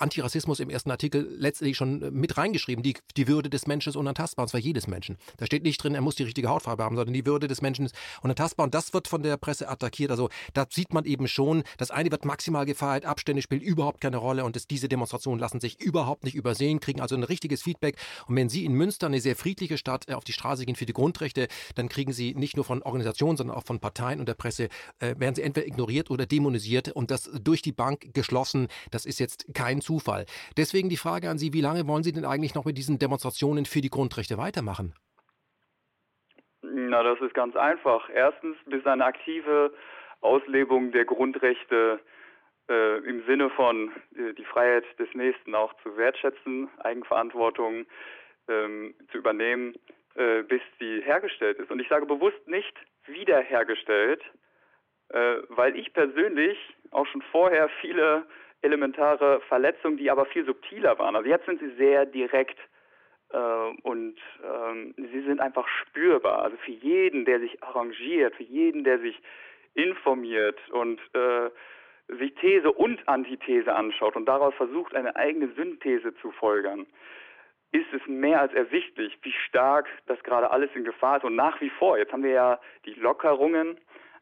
Antirassismus 0.00 0.60
im 0.60 0.70
ersten 0.70 0.90
Artikel 0.90 1.28
letztlich 1.38 1.76
schon 1.76 2.12
mit 2.12 2.36
reingeschrieben. 2.36 2.82
Die, 2.82 2.94
die 3.16 3.28
Würde 3.28 3.50
des 3.50 3.66
Menschen 3.66 3.90
ist 3.90 3.96
unantastbar, 3.96 4.44
und 4.44 4.48
zwar 4.48 4.60
jedes 4.60 4.86
Menschen. 4.86 5.16
Da 5.36 5.46
steht 5.46 5.62
nicht 5.62 5.82
drin, 5.82 5.94
er 5.94 6.00
muss 6.00 6.16
die 6.16 6.22
richtige 6.24 6.48
Hautfarbe 6.48 6.84
haben, 6.84 6.96
sondern 6.96 7.14
die 7.14 7.26
Würde 7.26 7.48
des 7.48 7.62
Menschen 7.62 7.86
ist 7.86 7.94
unantastbar. 8.22 8.64
Und 8.64 8.74
das 8.74 8.92
wird 8.94 9.08
von 9.08 9.22
der 9.22 9.36
Presse 9.36 9.68
attackiert. 9.68 10.10
Also 10.10 10.28
da 10.54 10.66
sieht 10.70 10.92
man 10.92 11.04
eben 11.04 11.28
schon, 11.28 11.62
das 11.76 11.90
eine 11.90 12.10
wird 12.10 12.24
maximal 12.24 12.66
gefeiert, 12.66 13.04
Abstände 13.04 13.42
spielen 13.42 13.60
überhaupt 13.60 14.00
keine 14.00 14.16
Rolle 14.16 14.44
und 14.44 14.56
das, 14.56 14.66
diese 14.66 14.88
Demonstrationen 14.88 15.40
lassen 15.40 15.60
sich 15.60 15.80
überhaupt 15.80 16.24
nicht 16.24 16.34
übersehen, 16.34 16.80
kriegen 16.80 17.00
also 17.00 17.14
ein 17.14 17.24
richtiges 17.24 17.62
Feedback. 17.62 17.96
Und 18.26 18.36
wenn 18.36 18.48
Sie 18.48 18.64
in 18.64 18.72
Münster, 18.72 19.06
eine 19.06 19.20
sehr 19.20 19.36
friedliche 19.36 19.78
Stadt, 19.78 20.08
äh, 20.08 20.14
auf 20.14 20.24
die 20.24 20.32
Straße 20.32 20.64
gehen 20.66 20.76
für 20.76 20.86
die 20.86 20.92
Grundrechte, 20.92 21.48
dann 21.74 21.88
kriegen 21.88 22.12
Sie 22.12 22.34
nicht 22.34 22.56
nur 22.56 22.64
von 22.64 22.82
Organisationen, 22.82 23.36
sondern 23.36 23.56
auch 23.56 23.64
von 23.64 23.80
Parteien 23.80 24.20
und 24.20 24.26
der 24.26 24.34
Presse, 24.34 24.68
äh, 24.98 25.14
werden 25.18 25.34
Sie 25.34 25.42
entweder 25.42 25.66
ignoriert 25.66 26.10
oder 26.10 26.26
dämonisiert 26.26 26.88
und 26.88 27.10
das 27.10 27.30
durch 27.42 27.62
die 27.62 27.72
Bank 27.72 28.14
geschlossen. 28.14 28.68
Das 28.90 29.06
ist 29.06 29.20
jetzt 29.20 29.46
kein 29.54 29.80
Zufall. 29.88 30.26
Deswegen 30.58 30.90
die 30.90 31.02
Frage 31.04 31.30
an 31.30 31.38
Sie, 31.38 31.54
wie 31.54 31.62
lange 31.62 31.88
wollen 31.88 32.02
Sie 32.02 32.12
denn 32.12 32.26
eigentlich 32.26 32.54
noch 32.54 32.66
mit 32.66 32.76
diesen 32.76 32.98
Demonstrationen 32.98 33.64
für 33.64 33.80
die 33.80 33.94
Grundrechte 33.96 34.36
weitermachen? 34.36 34.92
Na, 36.60 37.02
das 37.02 37.18
ist 37.20 37.34
ganz 37.34 37.56
einfach. 37.56 38.10
Erstens, 38.12 38.56
bis 38.66 38.84
eine 38.84 39.04
aktive 39.04 39.72
Auslebung 40.20 40.92
der 40.92 41.06
Grundrechte 41.06 42.00
äh, 42.68 42.98
im 42.98 43.24
Sinne 43.26 43.48
von 43.50 43.90
äh, 44.14 44.34
die 44.34 44.44
Freiheit 44.44 44.84
des 44.98 45.08
Nächsten 45.14 45.54
auch 45.54 45.72
zu 45.82 45.96
wertschätzen, 45.96 46.68
Eigenverantwortung 46.80 47.86
ähm, 48.48 48.94
zu 49.10 49.16
übernehmen, 49.16 49.74
äh, 50.16 50.42
bis 50.42 50.60
die 50.80 51.00
hergestellt 51.02 51.58
ist. 51.58 51.70
Und 51.70 51.80
ich 51.80 51.88
sage 51.88 52.04
bewusst 52.04 52.46
nicht 52.46 52.74
wiederhergestellt, 53.06 54.22
äh, 55.10 55.36
weil 55.48 55.76
ich 55.76 55.94
persönlich 55.94 56.58
auch 56.90 57.06
schon 57.06 57.22
vorher 57.32 57.70
viele 57.80 58.26
elementare 58.62 59.40
Verletzungen, 59.48 59.96
die 59.96 60.10
aber 60.10 60.26
viel 60.26 60.44
subtiler 60.44 60.98
waren. 60.98 61.16
Also 61.16 61.28
jetzt 61.28 61.46
sind 61.46 61.60
sie 61.60 61.74
sehr 61.76 62.06
direkt 62.06 62.58
äh, 63.30 63.38
und 63.82 64.16
ähm, 64.44 64.94
sie 64.96 65.22
sind 65.22 65.40
einfach 65.40 65.66
spürbar. 65.68 66.42
Also 66.42 66.56
für 66.58 66.72
jeden, 66.72 67.24
der 67.24 67.40
sich 67.40 67.62
arrangiert, 67.62 68.34
für 68.34 68.44
jeden, 68.44 68.84
der 68.84 68.98
sich 68.98 69.20
informiert 69.74 70.58
und 70.70 71.00
äh, 71.14 71.50
sich 72.18 72.34
These 72.36 72.72
und 72.72 73.06
Antithese 73.06 73.74
anschaut 73.74 74.16
und 74.16 74.26
daraus 74.26 74.54
versucht, 74.54 74.94
eine 74.94 75.14
eigene 75.14 75.48
Synthese 75.54 76.14
zu 76.16 76.32
folgern, 76.32 76.86
ist 77.72 77.92
es 77.92 78.00
mehr 78.06 78.40
als 78.40 78.54
ersichtlich, 78.54 79.18
wie 79.22 79.32
stark 79.46 79.86
das 80.06 80.22
gerade 80.22 80.50
alles 80.50 80.70
in 80.74 80.84
Gefahr 80.84 81.18
ist. 81.18 81.24
Und 81.24 81.36
nach 81.36 81.60
wie 81.60 81.68
vor, 81.68 81.98
jetzt 81.98 82.12
haben 82.12 82.22
wir 82.22 82.30
ja 82.30 82.60
die 82.86 82.94
Lockerungen, 82.94 83.78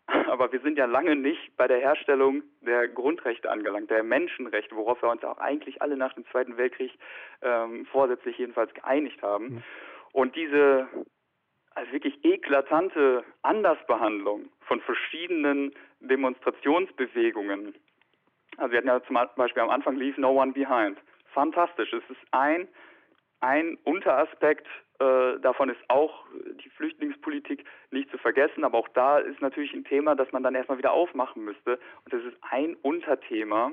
aber 0.28 0.52
wir 0.52 0.60
sind 0.60 0.78
ja 0.78 0.86
lange 0.86 1.16
nicht 1.16 1.56
bei 1.56 1.66
der 1.66 1.78
Herstellung 1.78 2.42
der 2.60 2.88
Grundrechte 2.88 3.50
angelangt, 3.50 3.90
der 3.90 4.02
Menschenrechte, 4.02 4.76
worauf 4.76 5.02
wir 5.02 5.10
uns 5.10 5.24
auch 5.24 5.38
eigentlich 5.38 5.82
alle 5.82 5.96
nach 5.96 6.12
dem 6.14 6.26
Zweiten 6.26 6.56
Weltkrieg 6.56 6.92
ähm, 7.42 7.86
vorsätzlich 7.86 8.38
jedenfalls 8.38 8.72
geeinigt 8.74 9.22
haben. 9.22 9.46
Mhm. 9.46 9.62
Und 10.12 10.36
diese 10.36 10.88
also 11.74 11.92
wirklich 11.92 12.24
eklatante 12.24 13.22
Andersbehandlung 13.42 14.48
von 14.60 14.80
verschiedenen 14.80 15.74
Demonstrationsbewegungen. 16.00 17.74
Also 18.56 18.72
wir 18.72 18.78
hatten 18.78 18.88
ja 18.88 19.02
zum 19.02 19.16
Beispiel 19.36 19.62
am 19.62 19.70
Anfang 19.70 19.96
Leave 19.96 20.18
No 20.20 20.40
One 20.40 20.52
Behind. 20.52 20.98
Fantastisch. 21.34 21.92
Es 21.92 22.02
ist 22.08 22.20
ein, 22.30 22.66
ein 23.40 23.76
Unteraspekt 23.84 24.66
äh, 24.98 25.38
davon 25.40 25.68
ist 25.68 25.80
auch 25.88 26.26
die 26.62 26.70
Flüchtlingspolitik 26.70 27.64
nicht 27.90 28.10
zu 28.10 28.18
vergessen, 28.18 28.64
aber 28.64 28.78
auch 28.78 28.88
da 28.88 29.18
ist 29.18 29.40
natürlich 29.40 29.72
ein 29.74 29.84
Thema, 29.84 30.14
das 30.14 30.30
man 30.32 30.42
dann 30.42 30.54
erstmal 30.54 30.78
wieder 30.78 30.92
aufmachen 30.92 31.44
müsste. 31.44 31.78
Und 32.04 32.12
das 32.12 32.22
ist 32.24 32.36
ein 32.42 32.76
Unterthema 32.82 33.72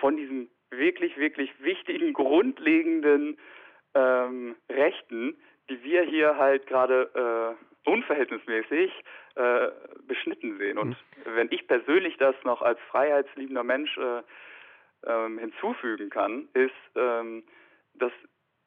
von 0.00 0.16
diesen 0.16 0.50
wirklich, 0.70 1.16
wirklich 1.16 1.50
wichtigen, 1.60 2.12
grundlegenden 2.12 3.38
ähm, 3.94 4.56
Rechten, 4.70 5.36
die 5.68 5.82
wir 5.82 6.02
hier 6.02 6.36
halt 6.36 6.66
gerade 6.66 7.56
äh, 7.86 7.90
unverhältnismäßig 7.90 8.92
äh, 9.34 9.68
beschnitten 10.06 10.58
sehen. 10.58 10.78
Und 10.78 10.90
mhm. 10.90 10.96
wenn 11.34 11.48
ich 11.50 11.66
persönlich 11.66 12.16
das 12.18 12.34
noch 12.44 12.62
als 12.62 12.78
freiheitsliebender 12.90 13.64
Mensch 13.64 13.96
äh, 13.98 14.22
ähm, 15.06 15.38
hinzufügen 15.38 16.10
kann, 16.10 16.48
ist, 16.54 16.72
ähm, 16.96 17.44
dass, 17.94 18.12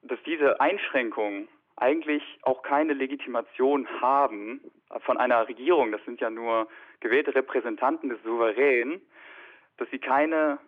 dass 0.01 0.21
diese 0.23 0.59
Einschränkungen 0.59 1.47
eigentlich 1.81 2.23
auch 2.43 2.61
keine 2.61 2.93
Legitimation 2.93 3.87
haben 4.01 4.61
von 5.05 5.17
einer 5.17 5.47
Regierung, 5.47 5.91
das 5.91 6.03
sind 6.05 6.21
ja 6.21 6.29
nur 6.29 6.67
gewählte 6.99 7.33
Repräsentanten 7.33 8.09
des 8.09 8.21
Souveräns, 8.23 9.01
dass 9.77 9.89
sie 9.89 9.99
keine 9.99 10.59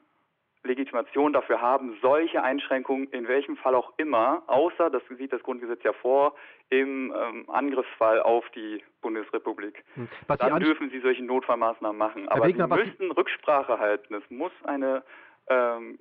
Legitimation 0.63 1.33
dafür 1.33 1.61
haben, 1.61 1.97
solche 2.01 2.41
Einschränkungen 2.41 3.09
in 3.09 3.27
welchem 3.27 3.57
Fall 3.57 3.75
auch 3.75 3.93
immer, 3.97 4.43
außer, 4.47 4.89
das 4.89 5.03
sieht 5.17 5.33
das 5.33 5.43
Grundgesetz 5.43 5.83
ja 5.83 5.91
vor, 5.93 6.35
im 6.69 7.13
ähm, 7.15 7.49
Angriffsfall 7.49 8.21
auf 8.21 8.49
die 8.51 8.81
Bundesrepublik. 9.01 9.83
Hm. 9.95 10.07
Dann 10.27 10.59
dürfen 10.61 10.89
sie 10.89 10.99
solche 11.01 11.23
Notfallmaßnahmen 11.23 11.97
machen. 11.97 12.29
Aber 12.29 12.47
Wegner, 12.47 12.67
sie 12.69 12.75
müssen 12.75 13.11
Rücksprache 13.11 13.77
halten. 13.77 14.15
Es 14.15 14.23
muss 14.29 14.53
eine 14.63 15.03
ähm, 15.47 15.97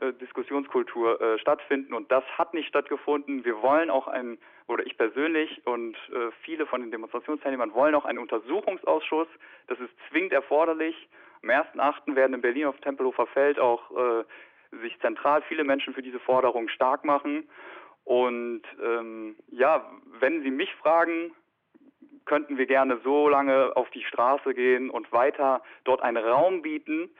äh, 0.00 0.12
Diskussionskultur 0.14 1.20
äh, 1.20 1.38
stattfinden 1.38 1.94
und 1.94 2.10
das 2.12 2.24
hat 2.36 2.54
nicht 2.54 2.68
stattgefunden. 2.68 3.44
Wir 3.44 3.62
wollen 3.62 3.90
auch 3.90 4.06
ein, 4.06 4.38
oder 4.66 4.84
ich 4.84 4.96
persönlich 4.98 5.66
und 5.66 5.96
äh, 6.12 6.30
viele 6.42 6.66
von 6.66 6.80
den 6.82 6.90
Demonstrationsteilnehmern 6.90 7.74
wollen 7.74 7.94
auch 7.94 8.04
einen 8.04 8.18
Untersuchungsausschuss. 8.18 9.28
Das 9.68 9.78
ist 9.80 9.90
zwingend 10.10 10.32
erforderlich. 10.32 11.08
Am 11.42 11.48
1.8. 11.48 12.14
werden 12.14 12.34
in 12.34 12.42
Berlin 12.42 12.66
auf 12.66 12.78
Tempelhofer 12.80 13.26
Feld 13.28 13.58
auch 13.58 13.90
äh, 13.96 14.24
sich 14.82 14.98
zentral 15.00 15.42
viele 15.48 15.64
Menschen 15.64 15.94
für 15.94 16.02
diese 16.02 16.20
Forderung 16.20 16.68
stark 16.68 17.04
machen. 17.04 17.48
Und 18.04 18.62
ähm, 18.82 19.36
ja, 19.50 19.90
wenn 20.20 20.42
Sie 20.42 20.50
mich 20.50 20.74
fragen, 20.76 21.32
könnten 22.26 22.58
wir 22.58 22.66
gerne 22.66 23.00
so 23.02 23.28
lange 23.28 23.74
auf 23.76 23.90
die 23.90 24.04
Straße 24.04 24.54
gehen 24.54 24.90
und 24.90 25.10
weiter 25.12 25.62
dort 25.84 26.02
einen 26.02 26.22
Raum 26.22 26.62
bieten, 26.62 27.10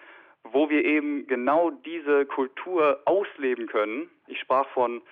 wo 0.53 0.71
wir 0.71 0.85
eben 0.85 1.27
genau 1.27 1.71
diese 1.71 2.27
Kultur 2.27 3.01
ausleben 3.05 3.67
können. 3.67 4.11
Ich 4.27 4.41
sprach 4.41 4.69
von 4.71 5.03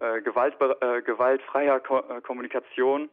äh, 0.00 0.20
Gewalt, 0.22 0.56
äh, 0.80 1.02
gewaltfreier 1.02 1.80
Ko 1.80 1.98
äh, 1.98 2.20
Kommunikation 2.20 3.08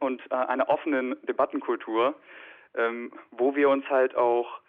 und 0.00 0.22
äh, 0.30 0.34
einer 0.34 0.68
offenen 0.68 1.16
Debattenkultur, 1.26 2.14
ähm, 2.74 3.12
wo 3.30 3.54
wir 3.54 3.68
uns 3.68 3.88
halt 3.88 4.16
auch 4.16 4.60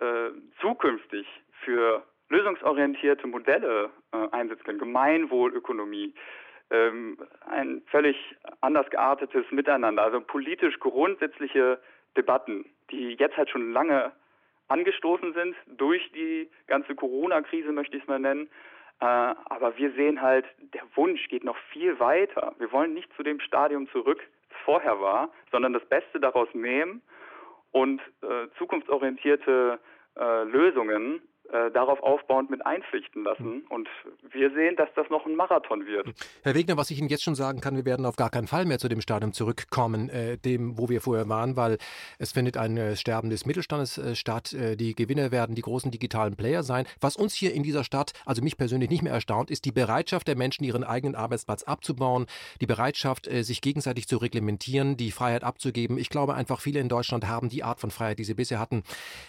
äh, 0.00 0.30
zukünftig 0.60 1.26
für 1.64 2.02
lösungsorientierte 2.28 3.26
Modelle 3.26 3.90
äh, 4.12 4.28
einsetzen 4.32 4.64
können, 4.64 4.78
Gemeinwohlökonomie, 4.78 6.14
ähm, 6.70 7.16
ein 7.48 7.82
völlig 7.86 8.16
anders 8.60 8.88
geartetes 8.90 9.50
Miteinander, 9.50 10.02
also 10.02 10.20
politisch 10.20 10.78
grundsätzliche 10.80 11.80
Debatten, 12.16 12.66
die 12.90 13.14
jetzt 13.14 13.36
halt 13.36 13.48
schon 13.50 13.72
lange 13.72 14.12
angestoßen 14.68 15.32
sind 15.34 15.56
durch 15.66 16.10
die 16.12 16.48
ganze 16.66 16.94
Corona-Krise, 16.94 17.72
möchte 17.72 17.96
ich 17.96 18.02
es 18.02 18.08
mal 18.08 18.18
nennen. 18.18 18.48
Äh, 19.00 19.04
aber 19.04 19.76
wir 19.76 19.92
sehen 19.92 20.20
halt, 20.20 20.44
der 20.74 20.82
Wunsch 20.94 21.28
geht 21.28 21.44
noch 21.44 21.56
viel 21.72 21.98
weiter. 22.00 22.54
Wir 22.58 22.70
wollen 22.72 22.94
nicht 22.94 23.12
zu 23.14 23.22
dem 23.22 23.40
Stadium 23.40 23.88
zurück, 23.90 24.20
das 24.48 24.58
vorher 24.64 25.00
war, 25.00 25.30
sondern 25.50 25.72
das 25.72 25.84
Beste 25.86 26.20
daraus 26.20 26.48
nehmen 26.52 27.02
und 27.72 28.00
äh, 28.22 28.48
zukunftsorientierte 28.56 29.78
äh, 30.16 30.42
Lösungen 30.44 31.22
äh, 31.50 31.70
darauf 31.70 32.02
aufbauend 32.02 32.50
mit 32.50 32.66
einpflichten 32.66 33.24
lassen. 33.24 33.62
Und 33.70 33.88
wir 34.30 34.50
sehen, 34.50 34.76
dass 34.76 34.90
das 34.94 35.08
noch 35.08 35.24
ein 35.24 35.34
Marathon 35.34 35.86
wird. 35.86 36.08
Herr 36.42 36.54
Wegner, 36.54 36.76
was 36.76 36.90
ich 36.90 36.98
Ihnen 36.98 37.08
jetzt 37.08 37.22
schon 37.22 37.34
sagen 37.34 37.60
kann, 37.62 37.74
wir 37.74 37.86
werden 37.86 38.04
auf 38.04 38.16
gar 38.16 38.28
keinen 38.28 38.46
Fall 38.46 38.66
mehr 38.66 38.78
zu 38.78 38.88
dem 38.88 39.00
Stadium 39.00 39.32
zurückkommen, 39.32 40.10
äh, 40.10 40.36
dem, 40.36 40.76
wo 40.76 40.90
wir 40.90 41.00
vorher 41.00 41.26
waren, 41.28 41.56
weil 41.56 41.78
es 42.18 42.32
findet 42.32 42.58
ein 42.58 42.76
äh, 42.76 42.96
Sterben 42.96 43.30
des 43.30 43.46
Mittelstandes 43.46 43.96
äh, 43.96 44.14
statt. 44.14 44.52
Äh, 44.52 44.76
die 44.76 44.94
Gewinner 44.94 45.30
werden 45.30 45.54
die 45.54 45.62
großen 45.62 45.90
digitalen 45.90 46.36
Player 46.36 46.62
sein. 46.62 46.86
Was 47.00 47.16
uns 47.16 47.32
hier 47.32 47.54
in 47.54 47.62
dieser 47.62 47.82
Stadt, 47.82 48.12
also 48.26 48.42
mich 48.42 48.58
persönlich 48.58 48.90
nicht 48.90 49.02
mehr 49.02 49.14
erstaunt, 49.14 49.50
ist 49.50 49.64
die 49.64 49.72
Bereitschaft 49.72 50.28
der 50.28 50.36
Menschen, 50.36 50.64
ihren 50.64 50.84
eigenen 50.84 51.14
Arbeitsplatz 51.14 51.62
abzubauen, 51.62 52.26
die 52.60 52.66
Bereitschaft, 52.66 53.24
sich 53.24 53.60
gegenseitig 53.60 54.06
zu 54.06 54.18
reglementieren, 54.18 54.96
die 54.96 55.12
Freiheit 55.12 55.44
abzugeben. 55.44 55.96
Ich 55.96 56.10
glaube 56.10 56.34
einfach, 56.34 56.60
viele 56.60 56.80
in 56.80 56.88
Deutschland 56.88 57.26
haben 57.26 57.48
die 57.48 57.64
Art 57.64 57.80
von 57.80 57.90
Freiheit, 57.90 58.18
die 58.18 58.24
sie 58.24 58.34
bisher 58.34 58.58
hatten, 58.58 58.82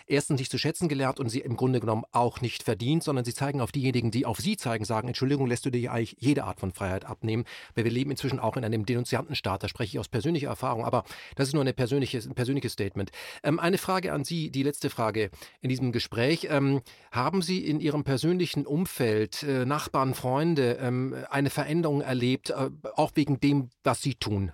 erstens 0.07 0.39
nicht 0.39 0.51
zu 0.51 0.57
schätzen 0.57 0.89
gelernt 0.89 1.19
und 1.19 1.29
sie 1.29 1.39
im 1.39 1.55
Grunde 1.55 1.79
genommen 1.79 2.03
auch 2.11 2.41
nicht 2.41 2.63
verdient, 2.63 3.03
sondern 3.03 3.25
sie 3.25 3.33
zeigen 3.33 3.61
auf 3.61 3.71
diejenigen, 3.71 4.11
die 4.11 4.25
auf 4.25 4.37
sie 4.37 4.57
zeigen, 4.57 4.85
sagen, 4.85 5.07
Entschuldigung, 5.07 5.47
lässt 5.47 5.65
du 5.65 5.69
dir 5.69 5.91
eigentlich 5.91 6.15
jede 6.19 6.43
Art 6.43 6.59
von 6.59 6.71
Freiheit 6.71 7.05
abnehmen, 7.05 7.45
weil 7.75 7.83
wir 7.83 7.91
leben 7.91 8.11
inzwischen 8.11 8.39
auch 8.39 8.57
in 8.57 8.65
einem 8.65 8.85
Denunziantenstaat, 8.85 9.63
da 9.63 9.67
spreche 9.67 9.95
ich 9.95 9.99
aus 9.99 10.09
persönlicher 10.09 10.47
Erfahrung, 10.47 10.85
aber 10.85 11.03
das 11.35 11.47
ist 11.47 11.53
nur 11.53 11.63
eine 11.63 11.73
persönliche, 11.73 12.17
ein 12.17 12.35
persönliches 12.35 12.73
Statement. 12.73 13.11
Ähm, 13.43 13.59
eine 13.59 13.77
Frage 13.77 14.11
an 14.13 14.23
Sie, 14.23 14.51
die 14.51 14.63
letzte 14.63 14.89
Frage 14.89 15.29
in 15.61 15.69
diesem 15.69 15.91
Gespräch. 15.91 16.47
Ähm, 16.49 16.81
haben 17.11 17.41
Sie 17.41 17.65
in 17.65 17.79
Ihrem 17.79 18.03
persönlichen 18.03 18.65
Umfeld, 18.65 19.43
äh, 19.43 19.65
Nachbarn, 19.65 20.13
Freunde, 20.13 20.77
ähm, 20.81 21.15
eine 21.29 21.49
Veränderung 21.49 22.01
erlebt, 22.01 22.49
äh, 22.49 22.69
auch 22.95 23.11
wegen 23.15 23.39
dem, 23.39 23.69
was 23.83 24.01
Sie 24.01 24.15
tun? 24.15 24.51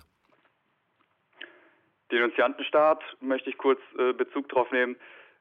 Denunziantenstaat 2.10 3.02
möchte 3.20 3.50
ich 3.50 3.58
kurz 3.58 3.80
äh, 3.98 4.12
Bezug 4.12 4.48
drauf 4.48 4.70
nehmen. 4.70 4.96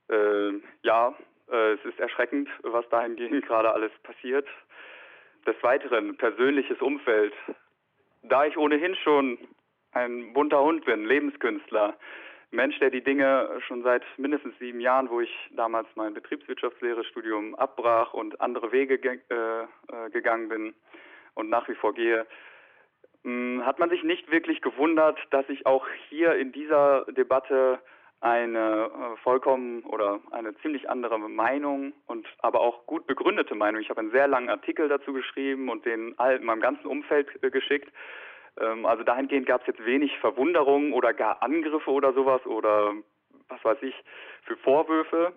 Äh, 0.09 0.51
ja, 0.83 1.15
äh, 1.51 1.73
es 1.73 1.85
ist 1.85 1.99
erschreckend, 1.99 2.49
was 2.63 2.87
dahingehend 2.89 3.45
gerade 3.45 3.71
alles 3.71 3.91
passiert. 4.03 4.47
Des 5.45 5.55
Weiteren 5.61 6.17
persönliches 6.17 6.81
Umfeld. 6.81 7.33
Da 8.23 8.45
ich 8.45 8.57
ohnehin 8.57 8.95
schon 8.95 9.37
ein 9.91 10.33
bunter 10.33 10.61
Hund 10.61 10.85
bin, 10.85 11.05
Lebenskünstler, 11.05 11.95
Mensch, 12.51 12.79
der 12.79 12.89
die 12.89 13.03
Dinge 13.03 13.49
schon 13.67 13.83
seit 13.83 14.03
mindestens 14.17 14.57
sieben 14.59 14.79
Jahren, 14.79 15.09
wo 15.09 15.19
ich 15.19 15.31
damals 15.51 15.87
mein 15.95 16.13
Betriebswirtschaftslehre-Studium 16.13 17.55
abbrach 17.55 18.13
und 18.13 18.39
andere 18.39 18.71
Wege 18.71 18.97
ge 18.97 19.19
äh, 19.29 19.63
äh 19.63 20.09
gegangen 20.11 20.49
bin 20.49 20.73
und 21.33 21.49
nach 21.49 21.67
wie 21.67 21.75
vor 21.75 21.93
gehe, 21.93 22.25
hm, 23.23 23.65
hat 23.65 23.79
man 23.79 23.89
sich 23.89 24.03
nicht 24.03 24.31
wirklich 24.31 24.61
gewundert, 24.61 25.19
dass 25.31 25.47
ich 25.49 25.65
auch 25.65 25.85
hier 26.09 26.35
in 26.35 26.51
dieser 26.51 27.05
Debatte 27.05 27.79
eine 28.25 28.89
äh, 28.89 29.17
vollkommen 29.21 29.83
oder 29.83 30.19
eine 30.31 30.55
ziemlich 30.57 30.89
andere 30.89 31.19
Meinung 31.19 31.93
und 32.07 32.25
aber 32.39 32.59
auch 32.59 32.87
gut 32.87 33.05
begründete 33.05 33.53
Meinung. 33.53 33.79
Ich 33.81 33.91
habe 33.91 33.99
einen 33.99 34.09
sehr 34.09 34.27
langen 34.27 34.49
Artikel 34.49 34.89
dazu 34.89 35.13
geschrieben 35.13 35.69
und 35.69 35.85
den 35.85 36.17
all, 36.17 36.39
meinem 36.39 36.59
ganzen 36.59 36.87
Umfeld 36.87 37.27
äh, 37.43 37.51
geschickt. 37.51 37.93
Ähm, 38.59 38.87
also 38.87 39.03
dahingehend 39.03 39.45
gab 39.45 39.61
es 39.61 39.67
jetzt 39.67 39.85
wenig 39.85 40.17
Verwunderung 40.17 40.91
oder 40.91 41.13
gar 41.13 41.43
Angriffe 41.43 41.91
oder 41.91 42.13
sowas 42.13 42.43
oder 42.47 42.93
was 43.47 43.63
weiß 43.63 43.77
ich 43.81 43.93
für 44.45 44.57
Vorwürfe. 44.57 45.31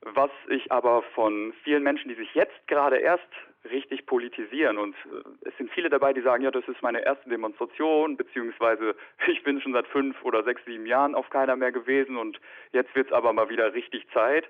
Was 0.00 0.30
ich 0.48 0.72
aber 0.72 1.02
von 1.14 1.54
vielen 1.62 1.84
Menschen, 1.84 2.08
die 2.08 2.16
sich 2.16 2.34
jetzt 2.34 2.66
gerade 2.66 2.96
erst 2.96 3.30
richtig 3.70 4.06
politisieren 4.06 4.78
und 4.78 4.94
äh, 5.06 5.48
es 5.48 5.56
sind 5.56 5.70
viele 5.70 5.88
dabei, 5.88 6.12
die 6.12 6.20
sagen, 6.20 6.42
ja, 6.42 6.50
das 6.50 6.66
ist 6.68 6.82
meine 6.82 7.04
erste 7.04 7.28
Demonstration, 7.28 8.16
beziehungsweise 8.16 8.94
ich 9.26 9.42
bin 9.42 9.60
schon 9.60 9.72
seit 9.72 9.86
fünf 9.88 10.22
oder 10.24 10.42
sechs, 10.44 10.64
sieben 10.64 10.86
Jahren 10.86 11.14
auf 11.14 11.30
keiner 11.30 11.56
mehr 11.56 11.72
gewesen 11.72 12.16
und 12.16 12.40
jetzt 12.72 12.94
wird 12.94 13.08
es 13.08 13.12
aber 13.12 13.32
mal 13.32 13.48
wieder 13.48 13.72
richtig 13.74 14.06
Zeit. 14.12 14.46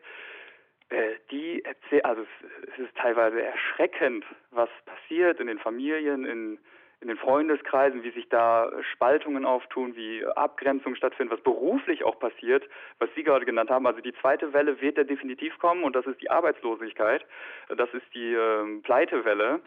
Äh, 0.91 1.15
die 1.31 1.65
erzählen, 1.65 2.05
also 2.05 2.27
es 2.63 2.79
ist 2.79 2.95
teilweise 2.97 3.43
erschreckend, 3.43 4.25
was 4.51 4.69
passiert 4.85 5.41
in 5.41 5.47
den 5.47 5.59
Familien, 5.59 6.25
in 6.25 6.59
in 7.05 7.09
den 7.09 7.19
Freundeskreisen, 7.19 8.03
wie 8.03 8.11
sich 8.11 8.29
da 8.29 8.73
Spaltungen 8.93 9.45
auftun, 9.45 9.95
wie 9.95 10.25
Abgrenzungen 10.25 10.97
stattfinden, 10.97 11.33
was 11.33 11.43
beruflich 11.43 12.03
auch 12.03 12.19
passiert, 12.19 12.65
was 12.99 13.11
Sie 13.15 13.23
gerade 13.23 13.45
genannt 13.45 13.71
haben. 13.71 13.87
Also 13.87 14.01
die 14.01 14.15
zweite 14.15 14.53
Welle 14.53 14.81
wird 14.81 14.97
ja 14.97 15.05
definitiv 15.05 15.59
kommen 15.59 15.85
und 15.85 15.95
das 15.95 16.07
ist 16.07 16.21
die 16.23 16.31
Arbeitslosigkeit, 16.31 17.25
das 17.69 17.93
ist 17.93 18.07
die 18.15 18.33
ähm, 18.35 18.83
Pleitewelle. 18.83 19.61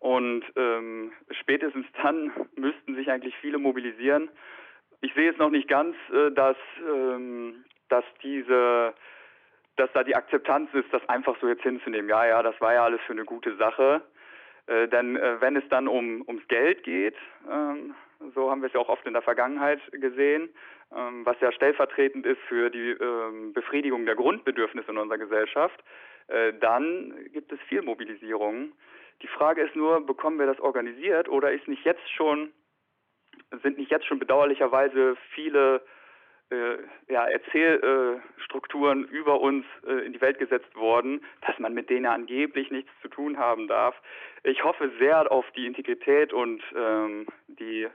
Und 0.00 0.42
ähm, 0.56 1.12
spätestens 1.30 1.86
dann 2.02 2.32
müssten 2.56 2.96
sich 2.96 3.08
eigentlich 3.10 3.36
viele 3.36 3.58
mobilisieren. 3.58 4.28
Ich 5.00 5.14
sehe 5.14 5.30
es 5.30 5.38
noch 5.38 5.50
nicht 5.50 5.68
ganz, 5.68 5.96
äh, 6.12 6.32
dass, 6.32 6.56
ähm, 6.84 7.64
dass 7.88 8.04
diese 8.22 8.92
dass 9.76 9.90
da 9.94 10.04
die 10.04 10.14
Akzeptanz 10.14 10.68
ist, 10.74 10.92
das 10.92 11.08
einfach 11.08 11.34
so 11.40 11.48
jetzt 11.48 11.62
hinzunehmen. 11.62 12.10
Ja, 12.10 12.26
ja, 12.26 12.42
das 12.42 12.60
war 12.60 12.74
ja 12.74 12.84
alles 12.84 13.00
für 13.06 13.14
eine 13.14 13.24
gute 13.24 13.56
Sache. 13.56 14.02
Äh, 14.66 14.88
denn 14.88 15.16
äh, 15.16 15.40
wenn 15.40 15.56
es 15.56 15.64
dann 15.68 15.88
um, 15.88 16.22
ums 16.26 16.46
Geld 16.48 16.82
geht, 16.84 17.16
ähm, 17.50 17.94
so 18.34 18.50
haben 18.50 18.62
wir 18.62 18.68
es 18.68 18.72
ja 18.72 18.80
auch 18.80 18.88
oft 18.88 19.06
in 19.06 19.12
der 19.12 19.22
Vergangenheit 19.22 19.80
gesehen, 19.92 20.48
ähm, 20.94 21.24
was 21.24 21.40
ja 21.40 21.50
stellvertretend 21.52 22.26
ist 22.26 22.40
für 22.48 22.70
die 22.70 22.90
ähm, 22.90 23.52
Befriedigung 23.52 24.06
der 24.06 24.14
Grundbedürfnisse 24.14 24.90
in 24.90 24.98
unserer 24.98 25.18
Gesellschaft, 25.18 25.82
äh, 26.28 26.52
dann 26.60 27.14
gibt 27.32 27.50
es 27.52 27.60
viel 27.68 27.82
Mobilisierung. 27.82 28.72
Die 29.22 29.28
Frage 29.28 29.62
ist 29.62 29.74
nur, 29.74 30.04
bekommen 30.04 30.38
wir 30.38 30.46
das 30.46 30.60
organisiert 30.60 31.28
oder 31.28 31.52
ist 31.52 31.66
nicht 31.66 31.84
jetzt 31.84 32.08
schon, 32.10 32.52
sind 33.62 33.78
nicht 33.78 33.90
jetzt 33.90 34.06
schon 34.06 34.18
bedauerlicherweise 34.18 35.16
viele 35.34 35.82
ja, 37.08 37.26
Erzählstrukturen 37.26 39.04
äh, 39.04 39.08
über 39.08 39.40
uns 39.40 39.64
äh, 39.86 40.04
in 40.04 40.12
die 40.12 40.20
Welt 40.20 40.38
gesetzt 40.38 40.74
worden, 40.74 41.24
dass 41.46 41.58
man 41.58 41.74
mit 41.74 41.90
denen 41.90 42.06
angeblich 42.06 42.70
nichts 42.70 42.90
zu 43.00 43.08
tun 43.08 43.38
haben 43.38 43.68
darf. 43.68 43.94
Ich 44.44 44.62
hoffe 44.64 44.90
sehr 44.98 45.30
auf 45.30 45.44
die 45.52 45.66
Integrität 45.66 46.32
und 46.32 46.62
ähm, 46.76 47.26
die 47.46 47.88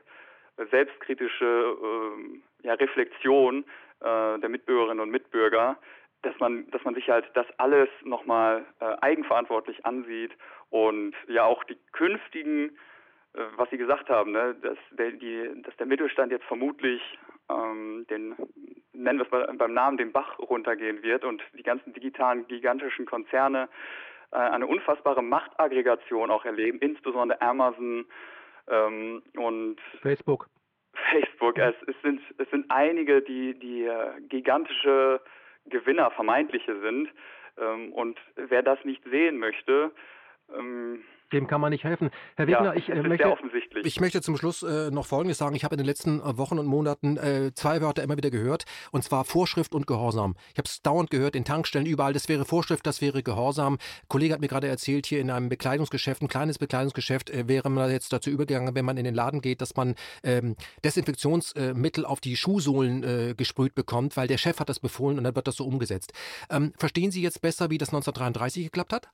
selbstkritische 0.71 1.77
ähm, 1.81 2.41
ja, 2.63 2.73
Reflexion 2.73 3.63
äh, 4.01 4.39
der 4.39 4.49
Mitbürgerinnen 4.49 5.01
und 5.01 5.11
Mitbürger, 5.11 5.77
dass 6.23 6.37
man, 6.39 6.69
dass 6.71 6.83
man 6.83 6.95
sich 6.95 7.09
halt 7.09 7.25
das 7.35 7.45
alles 7.57 7.89
nochmal 8.03 8.65
äh, 8.79 8.95
eigenverantwortlich 9.01 9.85
ansieht 9.85 10.31
und 10.69 11.13
ja 11.27 11.43
auch 11.43 11.63
die 11.65 11.77
künftigen 11.91 12.69
äh, 12.69 12.71
was 13.55 13.69
Sie 13.69 13.77
gesagt 13.77 14.09
haben, 14.09 14.31
ne, 14.31 14.55
dass, 14.61 14.77
der, 14.91 15.11
die, 15.11 15.61
dass 15.63 15.75
der 15.77 15.85
Mittelstand 15.85 16.31
jetzt 16.31 16.45
vermutlich 16.45 17.01
ähm, 17.49 18.05
den, 18.09 18.35
nennen 18.93 19.19
wir 19.19 19.25
es 19.25 19.31
mal 19.31 19.47
beim 19.57 19.73
Namen, 19.73 19.97
den 19.97 20.11
Bach 20.11 20.37
runtergehen 20.39 21.03
wird 21.03 21.23
und 21.23 21.41
die 21.57 21.63
ganzen 21.63 21.93
digitalen, 21.93 22.47
gigantischen 22.47 23.05
Konzerne 23.05 23.69
äh, 24.31 24.37
eine 24.37 24.67
unfassbare 24.67 25.21
Machtaggregation 25.21 26.31
auch 26.31 26.45
erleben, 26.45 26.79
insbesondere 26.79 27.41
Amazon 27.41 28.05
ähm, 28.67 29.23
und 29.35 29.77
Facebook. 30.01 30.47
Facebook. 31.11 31.57
Es, 31.57 31.75
es, 31.87 31.95
sind, 32.01 32.21
es 32.37 32.49
sind 32.49 32.65
einige, 32.69 33.21
die, 33.21 33.57
die 33.57 33.83
äh, 33.83 34.19
gigantische 34.27 35.21
Gewinner, 35.67 36.11
vermeintliche 36.11 36.79
sind. 36.81 37.09
Ähm, 37.57 37.93
und 37.93 38.19
wer 38.35 38.63
das 38.63 38.83
nicht 38.83 39.03
sehen 39.05 39.37
möchte, 39.37 39.91
ähm, 40.55 41.03
dem 41.31 41.47
kann 41.47 41.61
man 41.61 41.71
nicht 41.71 41.83
helfen. 41.83 42.09
Herr 42.35 42.47
Wegner, 42.47 42.65
ja, 42.65 42.73
ich, 42.73 42.89
äh, 42.89 43.01
möchte, 43.01 43.35
ich 43.83 43.99
möchte 43.99 44.21
zum 44.21 44.37
Schluss 44.37 44.63
äh, 44.63 44.91
noch 44.91 45.05
Folgendes 45.05 45.37
sagen. 45.37 45.55
Ich 45.55 45.63
habe 45.63 45.75
in 45.75 45.79
den 45.79 45.85
letzten 45.85 46.19
äh, 46.19 46.37
Wochen 46.37 46.59
und 46.59 46.65
Monaten 46.65 47.17
äh, 47.17 47.51
zwei 47.53 47.81
Wörter 47.81 48.03
immer 48.03 48.17
wieder 48.17 48.29
gehört, 48.29 48.65
und 48.91 49.03
zwar 49.03 49.25
Vorschrift 49.25 49.73
und 49.75 49.87
Gehorsam. 49.87 50.35
Ich 50.53 50.57
habe 50.57 50.67
es 50.67 50.81
dauernd 50.81 51.09
gehört, 51.09 51.35
in 51.35 51.45
Tankstellen, 51.45 51.85
überall. 51.85 52.13
Das 52.13 52.29
wäre 52.29 52.45
Vorschrift, 52.45 52.85
das 52.85 53.01
wäre 53.01 53.23
Gehorsam. 53.23 53.73
Ein 53.73 54.07
Kollege 54.07 54.33
hat 54.33 54.41
mir 54.41 54.47
gerade 54.47 54.67
erzählt, 54.67 55.05
hier 55.05 55.19
in 55.19 55.29
einem 55.29 55.49
Bekleidungsgeschäft, 55.49 56.21
ein 56.21 56.27
kleines 56.27 56.59
Bekleidungsgeschäft, 56.59 57.29
äh, 57.29 57.47
wäre 57.47 57.69
man 57.69 57.91
jetzt 57.91 58.13
dazu 58.13 58.29
übergegangen, 58.29 58.75
wenn 58.75 58.85
man 58.85 58.97
in 58.97 59.03
den 59.03 59.15
Laden 59.15 59.41
geht, 59.41 59.61
dass 59.61 59.75
man 59.75 59.95
ähm, 60.23 60.55
Desinfektionsmittel 60.83 62.05
auf 62.05 62.21
die 62.21 62.35
Schuhsohlen 62.35 63.03
äh, 63.03 63.33
gesprüht 63.35 63.75
bekommt, 63.75 64.15
weil 64.17 64.27
der 64.27 64.37
Chef 64.37 64.59
hat 64.59 64.69
das 64.69 64.79
befohlen 64.79 65.17
und 65.17 65.23
dann 65.25 65.35
wird 65.35 65.47
das 65.47 65.55
so 65.55 65.65
umgesetzt. 65.65 66.13
Ähm, 66.49 66.73
verstehen 66.77 67.11
Sie 67.11 67.21
jetzt 67.21 67.41
besser, 67.41 67.69
wie 67.69 67.77
das 67.77 67.89
1933 67.89 68.65
geklappt 68.65 68.93
hat? 68.93 69.09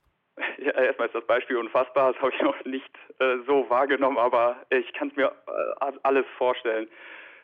Ja, 0.63 0.71
erstmal 0.71 1.07
ist 1.07 1.15
das 1.15 1.25
Beispiel 1.25 1.57
unfassbar, 1.57 2.13
das 2.13 2.21
habe 2.21 2.31
ich 2.33 2.41
noch 2.41 2.63
nicht 2.63 2.89
äh, 3.19 3.37
so 3.45 3.69
wahrgenommen, 3.69 4.17
aber 4.17 4.55
ich 4.69 4.93
kann 4.93 5.09
es 5.09 5.15
mir 5.17 5.25
äh, 5.27 5.91
alles 6.03 6.25
vorstellen. 6.37 6.87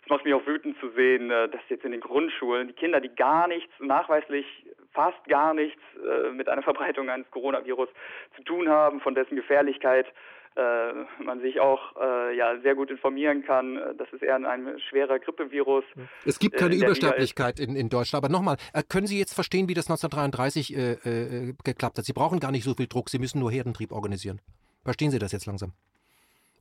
es 0.04 0.10
macht 0.10 0.24
mich 0.24 0.34
auch 0.34 0.46
wütend 0.48 0.80
zu 0.80 0.90
sehen, 0.92 1.30
äh, 1.30 1.50
dass 1.50 1.60
jetzt 1.68 1.84
in 1.84 1.92
den 1.92 2.00
Grundschulen 2.00 2.70
die 2.70 2.74
Kinder, 2.74 3.02
die 3.02 3.14
gar 3.14 3.50
nichts, 3.50 3.74
nachweislich 3.80 4.46
fast 4.94 5.22
gar 5.28 5.54
nichts 5.54 5.82
äh, 5.98 6.32
mit 6.32 6.48
einer 6.48 6.62
Verbreitung 6.62 7.10
eines 7.10 7.30
Coronavirus 7.32 7.90
zu 8.38 8.44
tun 8.44 8.70
haben, 8.70 9.02
von 9.02 9.16
dessen 9.16 9.36
Gefährlichkeit 9.36 10.08
äh, 10.08 10.12
man 10.56 11.40
sich 11.42 11.60
auch 11.60 11.96
äh, 12.02 12.36
ja 12.36 12.60
sehr 12.62 12.76
gut 12.76 12.92
informieren 12.92 13.44
kann. 13.46 13.80
Das 13.98 14.12
ist 14.12 14.22
eher 14.22 14.36
ein 14.36 14.80
schwerer 14.90 15.20
Grippevirus. 15.20 15.86
Es 16.26 16.38
gibt 16.40 16.58
keine 16.58 16.76
Übersterblichkeit 16.76 17.60
in, 17.60 17.76
in 17.76 17.90
Deutschland. 17.90 18.26
Aber 18.26 18.32
nochmal, 18.32 18.58
können 18.90 19.08
Sie 19.08 19.18
jetzt 19.18 19.34
verstehen, 19.34 19.70
wie 19.70 19.74
das 19.74 19.90
1933 19.90 20.76
äh, 20.76 20.92
äh, 20.92 21.54
geklappt 21.64 21.98
hat? 21.98 22.06
Sie 22.06 22.14
brauchen 22.14 22.40
gar 22.40 22.52
nicht 22.52 22.64
so 22.64 22.74
viel 22.74 22.88
Druck, 22.88 23.10
Sie 23.10 23.20
müssen 23.20 23.40
nur 23.40 23.52
Herdentrieb 23.52 23.92
organisieren. 23.92 24.42
Verstehen 24.84 25.12
Sie 25.12 25.20
das 25.20 25.32
jetzt 25.32 25.46
langsam? 25.46 25.74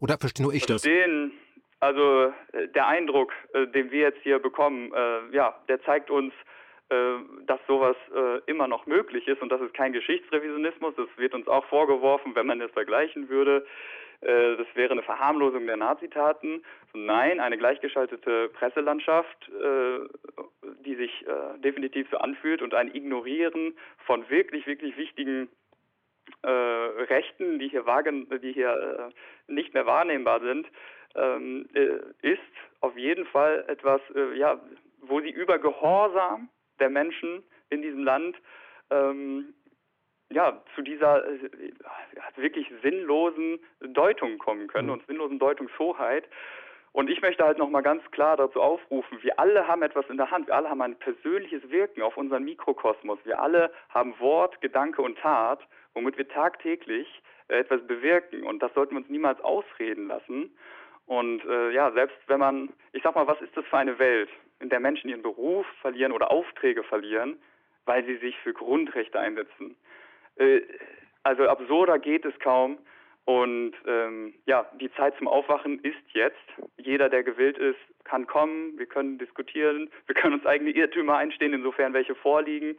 Oder 0.01 0.18
verstehe 0.18 0.44
nur 0.44 0.55
ich 0.55 0.64
Verstehen. 0.64 1.33
das? 1.33 1.48
Also 1.81 2.33
äh, 2.53 2.68
der 2.74 2.87
Eindruck, 2.87 3.33
äh, 3.55 3.66
den 3.68 3.90
wir 3.90 4.01
jetzt 4.01 4.20
hier 4.22 4.38
bekommen, 4.38 4.92
äh, 4.92 5.35
ja, 5.35 5.55
der 5.68 5.81
zeigt 5.83 6.11
uns, 6.11 6.33
dass 6.88 7.61
sowas 7.66 7.96
immer 8.46 8.66
noch 8.66 8.87
möglich 8.87 9.29
ist 9.29 9.42
und 9.42 9.51
das 9.51 9.61
ist 9.61 9.74
kein 9.74 9.92
Geschichtsrevisionismus. 9.92 10.94
Das 10.96 11.09
wird 11.16 11.35
uns 11.35 11.46
auch 11.46 11.64
vorgeworfen, 11.66 12.35
wenn 12.35 12.46
man 12.46 12.61
das 12.61 12.70
vergleichen 12.70 13.29
würde. 13.29 13.66
Das 14.20 14.66
wäre 14.74 14.92
eine 14.92 15.03
Verharmlosung 15.03 15.66
der 15.66 15.77
Nazitaten. 15.77 16.64
Nein, 16.94 17.40
eine 17.40 17.59
gleichgeschaltete 17.59 18.48
Presselandschaft, 18.48 19.51
die 20.85 20.94
sich 20.94 21.27
definitiv 21.59 22.09
so 22.11 22.16
anfühlt 22.18 22.62
und 22.62 22.72
ein 22.72 22.94
Ignorieren 22.94 23.77
von 24.07 24.29
wirklich, 24.31 24.66
wirklich 24.66 24.96
wichtigen 24.96 25.48
Rechten, 26.42 27.59
die 27.59 27.68
hier, 27.68 27.85
wagen, 27.85 28.29
die 28.42 28.53
hier 28.53 29.12
nicht 29.46 29.74
mehr 29.74 29.87
wahrnehmbar 29.87 30.40
sind, 30.40 30.66
ähm, 31.14 31.68
äh, 31.74 31.98
ist 32.22 32.40
auf 32.81 32.96
jeden 32.96 33.27
Fall 33.27 33.64
etwas, 33.68 34.01
äh, 34.14 34.37
ja, 34.37 34.61
wo 35.01 35.20
sie 35.20 35.31
über 35.31 35.59
Gehorsam 35.59 36.48
der 36.81 36.91
Menschen 36.91 37.43
in 37.71 37.83
diesem 37.83 38.05
Land 38.05 38.37
ähm, 38.91 39.55
ja, 40.31 40.62
zu 40.75 40.83
dieser 40.83 41.27
äh, 41.27 41.41
wirklich 42.37 42.71
sinnlosen 42.83 43.59
Deutung 43.81 44.38
kommen 44.38 44.69
können 44.69 44.88
mhm. 44.88 44.95
und 44.95 45.07
sinnlosen 45.07 45.38
Deutungshoheit. 45.38 46.29
Und 46.93 47.11
ich 47.11 47.21
möchte 47.21 47.45
halt 47.45 47.59
nochmal 47.59 47.83
ganz 47.83 48.03
klar 48.11 48.37
dazu 48.37 48.61
aufrufen, 48.61 49.23
wir 49.23 49.38
alle 49.38 49.69
haben 49.69 49.83
etwas 49.83 50.07
in 50.09 50.17
der 50.17 50.31
Hand, 50.31 50.49
wir 50.49 50.57
alle 50.57 50.71
haben 50.71 50.83
ein 50.83 50.99
persönliches 50.99 51.71
Wirken 51.71 52.03
auf 52.03 52.17
unseren 52.17 52.45
Mikrokosmos, 52.45 53.19
wir 53.25 53.41
alle 53.41 53.71
haben 53.91 54.19
Wort, 54.19 54.61
Gedanke 54.61 55.03
und 55.03 55.19
Tat, 55.19 55.61
womit 55.95 56.17
wir 56.19 56.29
tagtäglich 56.29 57.23
äh, 57.49 57.59
etwas 57.59 57.87
bewirken. 57.87 58.43
Und 58.43 58.62
das 58.62 58.73
sollten 58.75 58.95
wir 58.95 59.01
uns 59.01 59.11
niemals 59.11 59.41
ausreden 59.41 60.09
lassen. 60.09 60.51
Und 61.07 61.45
äh, 61.45 61.71
ja, 61.71 61.91
selbst 61.93 62.19
wenn 62.27 62.41
man, 62.41 62.71
ich 62.93 63.03
sag 63.03 63.14
mal, 63.14 63.27
was 63.27 63.41
ist 63.41 63.57
das 63.57 63.64
für 63.67 63.79
eine 63.79 63.99
Welt, 63.99 64.29
in 64.61 64.68
der 64.68 64.81
Menschen 64.81 65.09
ihren 65.09 65.23
Beruf 65.23 65.66
verlieren 65.81 66.12
oder 66.12 66.31
Aufträge 66.31 66.83
verlieren, 66.83 67.37
weil 67.87 68.05
sie 68.05 68.16
sich 68.16 68.37
für 68.38 68.53
Grundrechte 68.53 69.18
einsetzen? 69.18 69.77
Äh, 70.37 70.61
also 71.23 71.49
absurder 71.49 71.99
geht 71.99 72.25
es 72.25 72.38
kaum. 72.40 72.79
Und 73.25 73.75
ähm, 73.87 74.33
ja, 74.47 74.64
die 74.81 74.90
Zeit 74.92 75.14
zum 75.18 75.29
Aufwachen 75.29 75.81
ist 75.81 76.01
jetzt. 76.14 76.38
Jeder, 76.79 77.11
der 77.11 77.23
gewillt 77.23 77.59
ist, 77.59 77.79
kann 78.05 78.27
kommen. 78.27 78.79
Wir 78.79 78.87
können 78.87 79.18
diskutieren. 79.18 79.90
Wir 80.07 80.14
können 80.14 80.33
uns 80.33 80.47
eigene 80.47 80.71
Irrtümer 80.71 81.18
einstehen, 81.18 81.53
insofern 81.53 81.92
welche 81.92 82.14
vorliegen. 82.14 82.79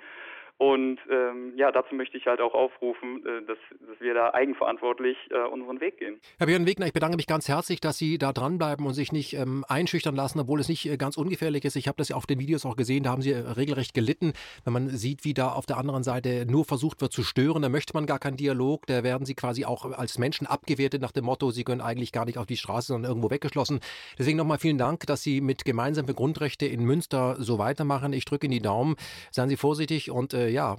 Und 0.60 1.00
ähm, 1.10 1.54
ja, 1.56 1.72
dazu 1.72 1.96
möchte 1.96 2.18
ich 2.18 2.26
halt 2.26 2.42
auch 2.42 2.54
aufrufen, 2.54 3.26
äh, 3.26 3.46
dass, 3.46 3.58
dass 3.88 4.02
wir 4.02 4.14
da 4.14 4.34
eigenverantwortlich 4.34 5.16
äh, 5.30 5.48
unseren 5.48 5.80
Weg 5.80 6.00
gehen. 6.00 6.20
Herr 6.38 6.48
Björn 6.48 6.68
Wegner, 6.68 6.86
ich 6.86 6.92
bedanke 6.92 7.16
mich 7.16 7.28
ganz 7.28 7.48
herzlich, 7.48 7.80
dass 7.80 7.98
Sie 7.98 8.18
da 8.18 8.34
dranbleiben 8.34 8.86
und 8.86 8.94
sich 8.94 9.14
nicht 9.14 9.36
ähm, 9.36 9.64
einschüchtern 9.70 10.18
lassen, 10.18 10.38
obwohl 10.38 10.60
es 10.60 10.68
nicht 10.68 10.86
äh, 10.86 10.98
ganz 10.98 11.16
ungefährlich 11.16 11.64
ist. 11.64 11.78
Ich 11.78 11.88
habe 11.88 11.96
das 11.96 12.10
ja 12.10 12.18
auf 12.18 12.26
den 12.26 12.42
Videos 12.42 12.66
auch 12.66 12.76
gesehen, 12.76 13.04
da 13.04 13.12
haben 13.12 13.22
Sie 13.22 13.32
äh, 13.32 13.38
regelrecht 13.38 13.94
gelitten. 13.94 14.34
Wenn 14.66 14.74
man 14.74 14.90
sieht, 14.90 15.24
wie 15.24 15.34
da 15.34 15.54
auf 15.54 15.66
der 15.66 15.78
anderen 15.78 16.04
Seite 16.04 16.46
nur 16.46 16.66
versucht 16.66 17.00
wird 17.00 17.14
zu 17.14 17.24
stören, 17.24 17.62
da 17.62 17.70
möchte 17.70 17.94
man 17.94 18.06
gar 18.06 18.20
keinen 18.20 18.36
Dialog, 18.36 18.86
da 18.86 19.02
werden 19.02 19.26
Sie 19.26 19.36
quasi 19.36 19.64
auch 19.64 19.86
als 19.86 20.18
Menschen 20.18 20.46
abgewertet 20.46 21.02
nach 21.02 21.14
dem 21.14 21.24
Motto, 21.24 21.52
Sie 21.52 21.64
können 21.64 21.80
eigentlich 21.80 22.12
gar 22.12 22.26
nicht 22.26 22.38
auf 22.38 22.48
die 22.48 22.58
Straße, 22.58 22.88
sondern 22.88 23.10
irgendwo 23.10 23.32
weggeschlossen. 23.32 23.80
Deswegen 24.18 24.38
nochmal 24.38 24.60
vielen 24.60 24.78
Dank, 24.78 25.08
dass 25.08 25.24
Sie 25.24 25.40
mit 25.40 25.64
Gemeinsam 25.64 26.06
für 26.06 26.16
Grundrechte 26.16 26.66
in 26.66 26.84
Münster 26.84 27.38
so 27.40 27.60
weitermachen. 27.60 28.12
Ich 28.12 28.26
drücke 28.26 28.48
Ihnen 28.48 28.56
die 28.56 28.62
Daumen. 28.62 28.98
Seien 29.32 29.48
Sie 29.48 29.56
vorsichtig 29.56 30.12
und 30.12 30.34
äh, 30.34 30.49
ja, 30.50 30.78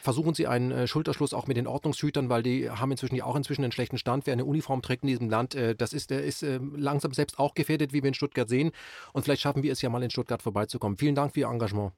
versuchen 0.00 0.34
Sie 0.34 0.46
einen 0.46 0.70
äh, 0.70 0.86
Schulterschluss 0.86 1.34
auch 1.34 1.46
mit 1.46 1.56
den 1.56 1.66
Ordnungshütern, 1.66 2.28
weil 2.28 2.42
die 2.42 2.70
haben 2.70 2.90
inzwischen 2.90 3.16
ja 3.16 3.24
auch 3.24 3.36
inzwischen 3.36 3.62
einen 3.62 3.72
schlechten 3.72 3.98
Stand. 3.98 4.26
Wer 4.26 4.32
eine 4.32 4.44
Uniform 4.44 4.82
trägt 4.82 5.02
in 5.02 5.08
diesem 5.08 5.30
Land, 5.30 5.54
äh, 5.54 5.74
das 5.74 5.92
ist, 5.92 6.10
der 6.10 6.22
ist 6.24 6.42
äh, 6.42 6.60
langsam 6.76 7.12
selbst 7.12 7.38
auch 7.38 7.54
gefährdet, 7.54 7.92
wie 7.92 8.02
wir 8.02 8.08
in 8.08 8.14
Stuttgart 8.14 8.48
sehen. 8.48 8.72
Und 9.12 9.22
vielleicht 9.22 9.42
schaffen 9.42 9.62
wir 9.62 9.72
es 9.72 9.82
ja 9.82 9.90
mal 9.90 10.02
in 10.02 10.10
Stuttgart 10.10 10.42
vorbeizukommen. 10.42 10.98
Vielen 10.98 11.14
Dank 11.14 11.34
für 11.34 11.40
Ihr 11.40 11.48
Engagement. 11.48 11.92